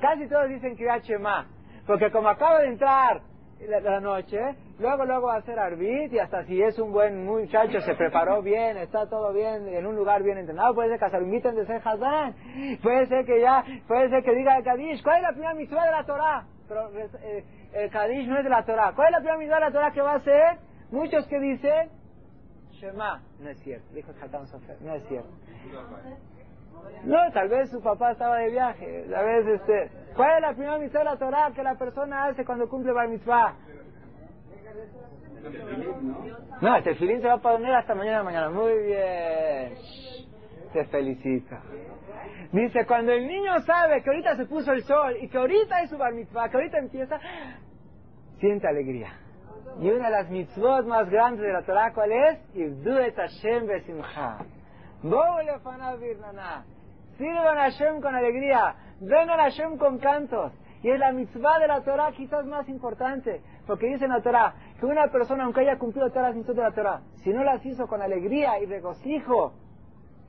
[0.00, 1.48] Casi todos dicen que Shema,
[1.86, 3.20] porque como acaba de entrar
[3.60, 4.38] la, noche,
[4.78, 9.08] luego luego hacer arbit y hasta si es un buen muchacho, se preparó bien, está
[9.08, 11.82] todo bien, en un lugar bien entrenado, puede ser que se lo inviten de ser
[12.82, 15.84] puede ser que ya, puede ser que diga el Kadish, ¿cuál es la primera mitzvah
[15.84, 16.46] de la Torah?
[16.68, 19.60] Pero eh, el Kadish no es de la Torah, ¿cuál es la primera mitzvah de
[19.60, 20.58] la Torah que va a hacer?
[20.90, 21.90] Muchos que dicen,
[22.72, 25.30] Shema, no es cierto, dijo Sofer, no es cierto.
[27.04, 29.06] No, tal vez su papá estaba de viaje.
[29.10, 32.44] Tal vez, este, ¿cuál es la primera mitzvah de la Torah que la persona hace
[32.44, 33.54] cuando cumple Bar Mitzvah?
[36.60, 38.50] No, el tefilín se va a poner hasta mañana mañana.
[38.50, 39.74] Muy bien.
[40.72, 41.56] Te felicito.
[42.52, 45.90] Dice, cuando el niño sabe que ahorita se puso el sol y que ahorita es
[45.90, 47.20] su bar mitzvah, que ahorita empieza,
[48.38, 49.12] siente alegría.
[49.80, 52.38] Y una de las mitzvot más grandes de la Torah, ¿cuál es?
[52.54, 54.38] et Hashem besimcha.
[57.18, 58.74] Sirvan a Hashem con alegría.
[59.00, 60.52] Vengan a Hashem con cantos.
[60.82, 63.42] Y es la mitzvah de la Torah quizás más importante.
[63.66, 66.62] Porque dice en la Torah que una persona, aunque haya cumplido todas las mitzvot de
[66.62, 69.54] la Torah, si no las hizo con alegría y regocijo,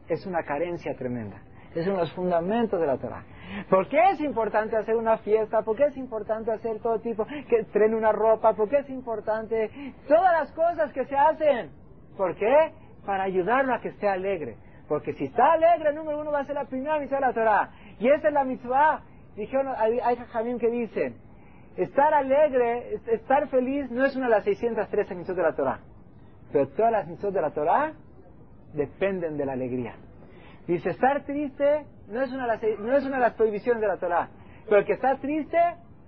[0.07, 1.41] es una carencia tremenda.
[1.75, 3.23] Es uno de los fundamentos de la Torah.
[3.69, 5.61] ¿Por qué es importante hacer una fiesta?
[5.61, 7.25] ¿Por qué es importante hacer todo tipo?
[7.25, 8.53] Que estrene una ropa.
[8.53, 9.69] ¿Por qué es importante?
[10.07, 11.71] Todas las cosas que se hacen.
[12.17, 12.73] ¿Por qué?
[13.07, 14.57] Para ayudarlo a que esté alegre.
[14.89, 17.69] Porque si está alegre, número uno va a ser la primera mitzvah de la Torah.
[17.99, 19.01] Y esa es la mitzvah.
[19.37, 20.17] Dijeron, hay, hay
[20.59, 21.15] que dicen,
[21.77, 25.79] estar alegre, estar feliz no es una de las 613 mitzvot de la Torah.
[26.51, 27.93] Pero todas las mitzvot de la Torah
[28.73, 29.95] dependen de la alegría.
[30.67, 33.87] Dice, estar triste no es una de las, no es una de las prohibiciones de
[33.87, 34.27] la Torah.
[34.65, 35.57] Pero el que está triste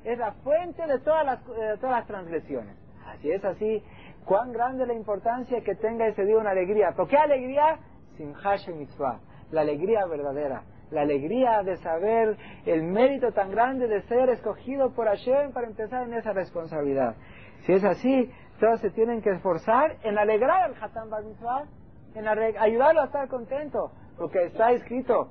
[0.03, 1.39] es la fuente de todas las,
[1.79, 2.75] todas las transgresiones.
[3.05, 3.81] Así es así.
[4.29, 6.91] Cuán grande la importancia que tenga ese día una alegría.
[6.91, 7.79] ¿Por qué alegría?
[8.15, 8.35] Sin
[8.77, 9.19] mitzvah.
[9.49, 10.61] La alegría verdadera.
[10.91, 16.03] La alegría de saber el mérito tan grande de ser escogido por Hashem para empezar
[16.03, 17.15] en esa responsabilidad.
[17.61, 21.63] Si es así, todos se tienen que esforzar en alegrar al Hatam Bar Mitzvah,
[22.13, 25.29] en ayudarlo a estar contento, porque está escrito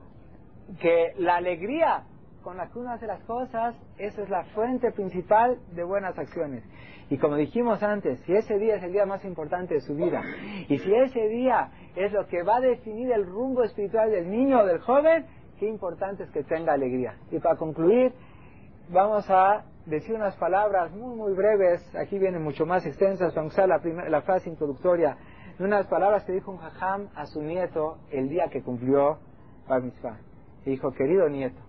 [0.80, 2.02] que la alegría
[2.42, 6.64] con la que uno hace las cosas, esa es la fuente principal de buenas acciones.
[7.10, 10.22] Y como dijimos antes, si ese día es el día más importante de su vida,
[10.68, 14.60] y si ese día es lo que va a definir el rumbo espiritual del niño
[14.60, 15.26] o del joven,
[15.58, 17.16] qué importante es que tenga alegría.
[17.30, 18.12] Y para concluir,
[18.90, 23.64] vamos a decir unas palabras muy, muy breves, aquí vienen mucho más extensas, vamos a
[23.64, 25.16] usar la, la frase introductoria,
[25.58, 29.18] unas palabras que dijo un jajam a su nieto el día que cumplió
[29.66, 30.18] Bar Mitzvah.
[30.64, 31.60] Dijo, querido nieto,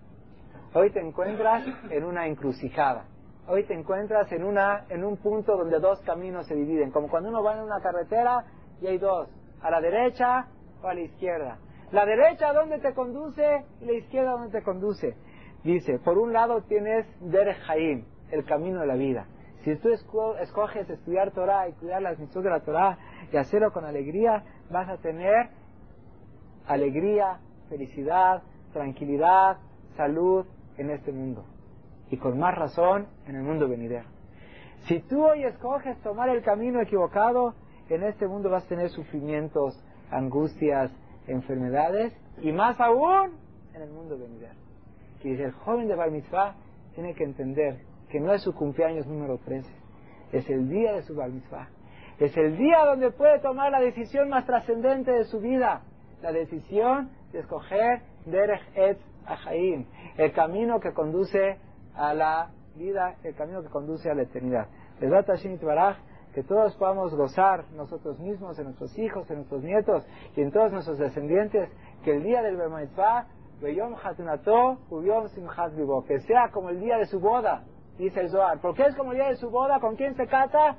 [0.72, 3.04] Hoy te encuentras en una encrucijada.
[3.48, 6.92] Hoy te encuentras en, una, en un punto donde dos caminos se dividen.
[6.92, 8.44] Como cuando uno va en una carretera
[8.80, 9.28] y hay dos,
[9.62, 10.46] a la derecha
[10.80, 11.58] o a la izquierda.
[11.90, 15.16] La derecha dónde te conduce y la izquierda dónde te conduce.
[15.64, 19.26] Dice, por un lado tienes Der Haim, el camino de la vida.
[19.64, 22.98] Si tú escoges estudiar Torah y cuidar las misiones de la Torah
[23.32, 25.50] y hacerlo con alegría, vas a tener
[26.68, 29.58] alegría, felicidad, tranquilidad,
[29.96, 30.46] salud,
[30.78, 31.44] en este mundo
[32.10, 34.08] y con más razón en el mundo venidero.
[34.86, 37.54] Si tú hoy escoges tomar el camino equivocado,
[37.88, 40.90] en este mundo vas a tener sufrimientos, angustias,
[41.26, 43.32] enfermedades y más aún
[43.74, 44.54] en el mundo venidero.
[45.22, 46.54] Y el joven de Bar Mitzvah
[46.94, 49.68] tiene que entender que no es su cumpleaños número 13,
[50.32, 51.68] es el día de su Bar Mitzvah.
[52.18, 55.82] Es el día donde puede tomar la decisión más trascendente de su vida,
[56.22, 59.00] la decisión de escoger Derech Etz
[60.16, 61.58] El camino que conduce
[61.94, 64.66] a la vida, el camino que conduce a la eternidad.
[66.34, 70.06] que todos podamos gozar nosotros mismos, en nuestros hijos, en nuestros nietos
[70.36, 71.68] y en todos nuestros descendientes,
[72.04, 73.26] que el día del Bermaitzvah,
[76.06, 77.64] que sea como el día de su boda,
[77.98, 78.60] dice el Zohar.
[78.60, 79.80] ¿Por qué es como el día de su boda?
[79.80, 80.76] ¿Con quién se casa?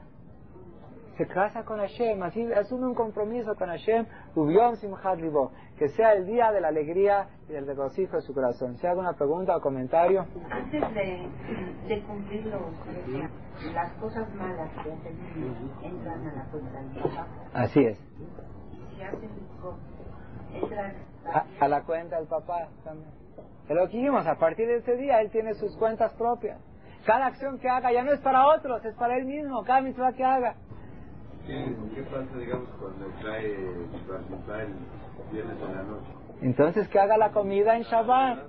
[1.22, 4.08] Se casa con Hashem, así asume un compromiso con Hashem,
[5.78, 8.76] que sea el día de la alegría y del regocijo de su corazón.
[8.78, 10.26] Si hay alguna pregunta o comentario.
[10.50, 12.62] Antes de, cumplir los,
[13.72, 15.16] las cosas malas que hacen
[15.84, 17.28] entran a la cuenta del papá.
[17.54, 18.00] Así es.
[18.96, 19.30] Si hacen
[20.56, 20.96] entran
[21.32, 23.12] a, a la cuenta del papá también.
[23.68, 26.60] Pero aquí vimos, a partir de ese día él tiene sus cuentas propias.
[27.06, 30.14] Cada acción que haga ya no es para otros, es para él mismo, cada misma
[30.14, 30.56] que haga.
[31.52, 34.74] ¿Qué pasa, digamos, cuando cae el
[35.32, 36.08] viernes en la noche?
[36.42, 38.40] Entonces que haga la comida en Shabbat.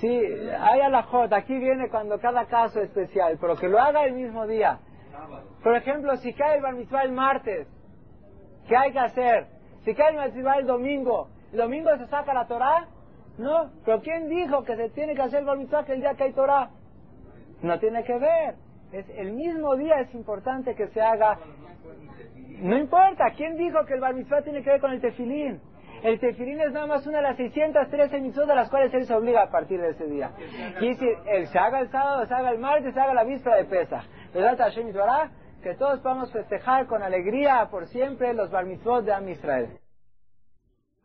[0.00, 1.32] Sí, hay alajot.
[1.32, 4.80] Aquí viene cuando cada caso es especial, pero que lo haga el mismo día.
[5.62, 7.68] Por ejemplo, si cae el bar mitzvah el martes,
[8.66, 9.46] ¿qué hay que hacer?
[9.84, 12.88] Si cae el bar mitzvah el domingo, ¿el domingo se saca la Torah?
[13.36, 16.24] No, pero ¿quién dijo que se tiene que hacer el bar mitzvah el día que
[16.24, 16.70] hay Torah?
[17.60, 18.63] No tiene que ver.
[18.94, 21.36] Es el mismo día es importante que se haga.
[22.60, 25.60] No importa, ¿quién dijo que el bar mitzvah tiene que ver con el tefilín?
[26.04, 29.12] El tefilín es nada más una de las 613 mitzvot de las cuales él se
[29.12, 30.30] obliga a partir de ese día.
[30.80, 33.56] Y si él se haga el sábado, se haga el martes, se haga la víspera
[33.56, 34.04] de pesa.
[34.32, 34.92] ¿Verdad, Hashem
[35.60, 39.70] Que todos podamos festejar con alegría por siempre los bar mitzvot de Am Israel.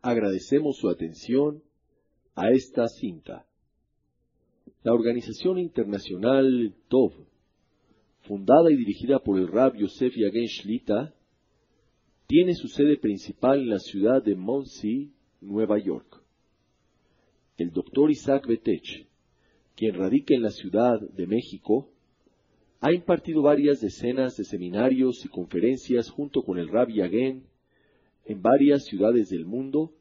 [0.00, 1.60] Agradecemos su atención
[2.36, 3.46] a esta cinta.
[4.84, 7.29] La Organización Internacional TOV
[8.30, 11.12] fundada y dirigida por el Rab Yosef Yagen Shlita,
[12.28, 15.10] tiene su sede principal en la ciudad de Monsey,
[15.40, 16.22] Nueva York.
[17.58, 19.08] El doctor Isaac Betech,
[19.74, 21.90] quien radica en la Ciudad de México,
[22.80, 27.42] ha impartido varias decenas de seminarios y conferencias junto con el Rab Yagen
[28.26, 29.92] en varias ciudades del mundo,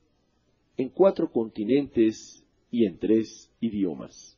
[0.78, 4.38] en cuatro continentes y en tres idiomas.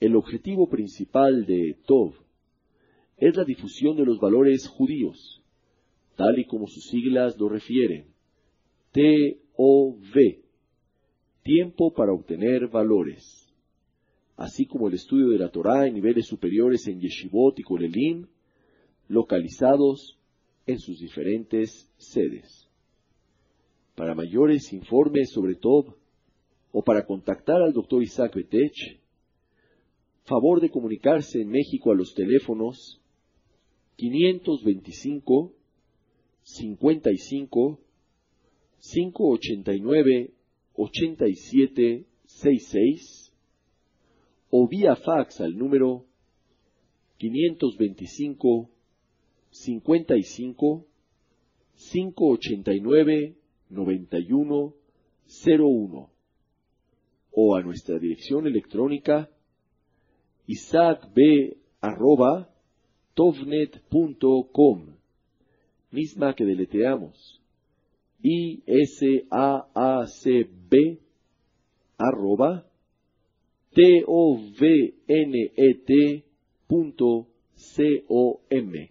[0.00, 2.14] El objetivo principal de Tov
[3.16, 5.42] es la difusión de los valores judíos,
[6.16, 8.06] tal y como sus siglas lo refieren.
[8.92, 10.42] T-O-V,
[11.42, 13.52] tiempo para obtener valores,
[14.36, 18.26] así como el estudio de la Torá en niveles superiores en Yeshivot y Kolelim,
[19.08, 20.18] localizados
[20.66, 22.68] en sus diferentes sedes.
[23.94, 25.94] Para mayores informes sobre Tov
[26.72, 28.02] o para contactar al Dr.
[28.02, 29.00] Isaac Betech,
[30.24, 33.01] favor de comunicarse en México a los teléfonos
[34.02, 35.54] 525
[36.42, 37.78] 55
[38.80, 40.34] 589
[40.74, 43.32] 8766
[44.50, 46.04] o vía fax al número
[47.18, 48.68] 525
[49.50, 50.84] 55
[51.76, 53.36] 589
[53.70, 56.10] 9101
[57.34, 59.30] o a nuestra dirección electrónica
[61.80, 62.51] arroba
[63.14, 64.86] tovnet.com,
[65.90, 67.40] misma que deletreamos.
[68.22, 69.32] I-S-A-A-C-B
[71.98, 72.66] arroba
[73.74, 74.62] T-O-V-N-E-T
[76.66, 78.90] punto C-O-M.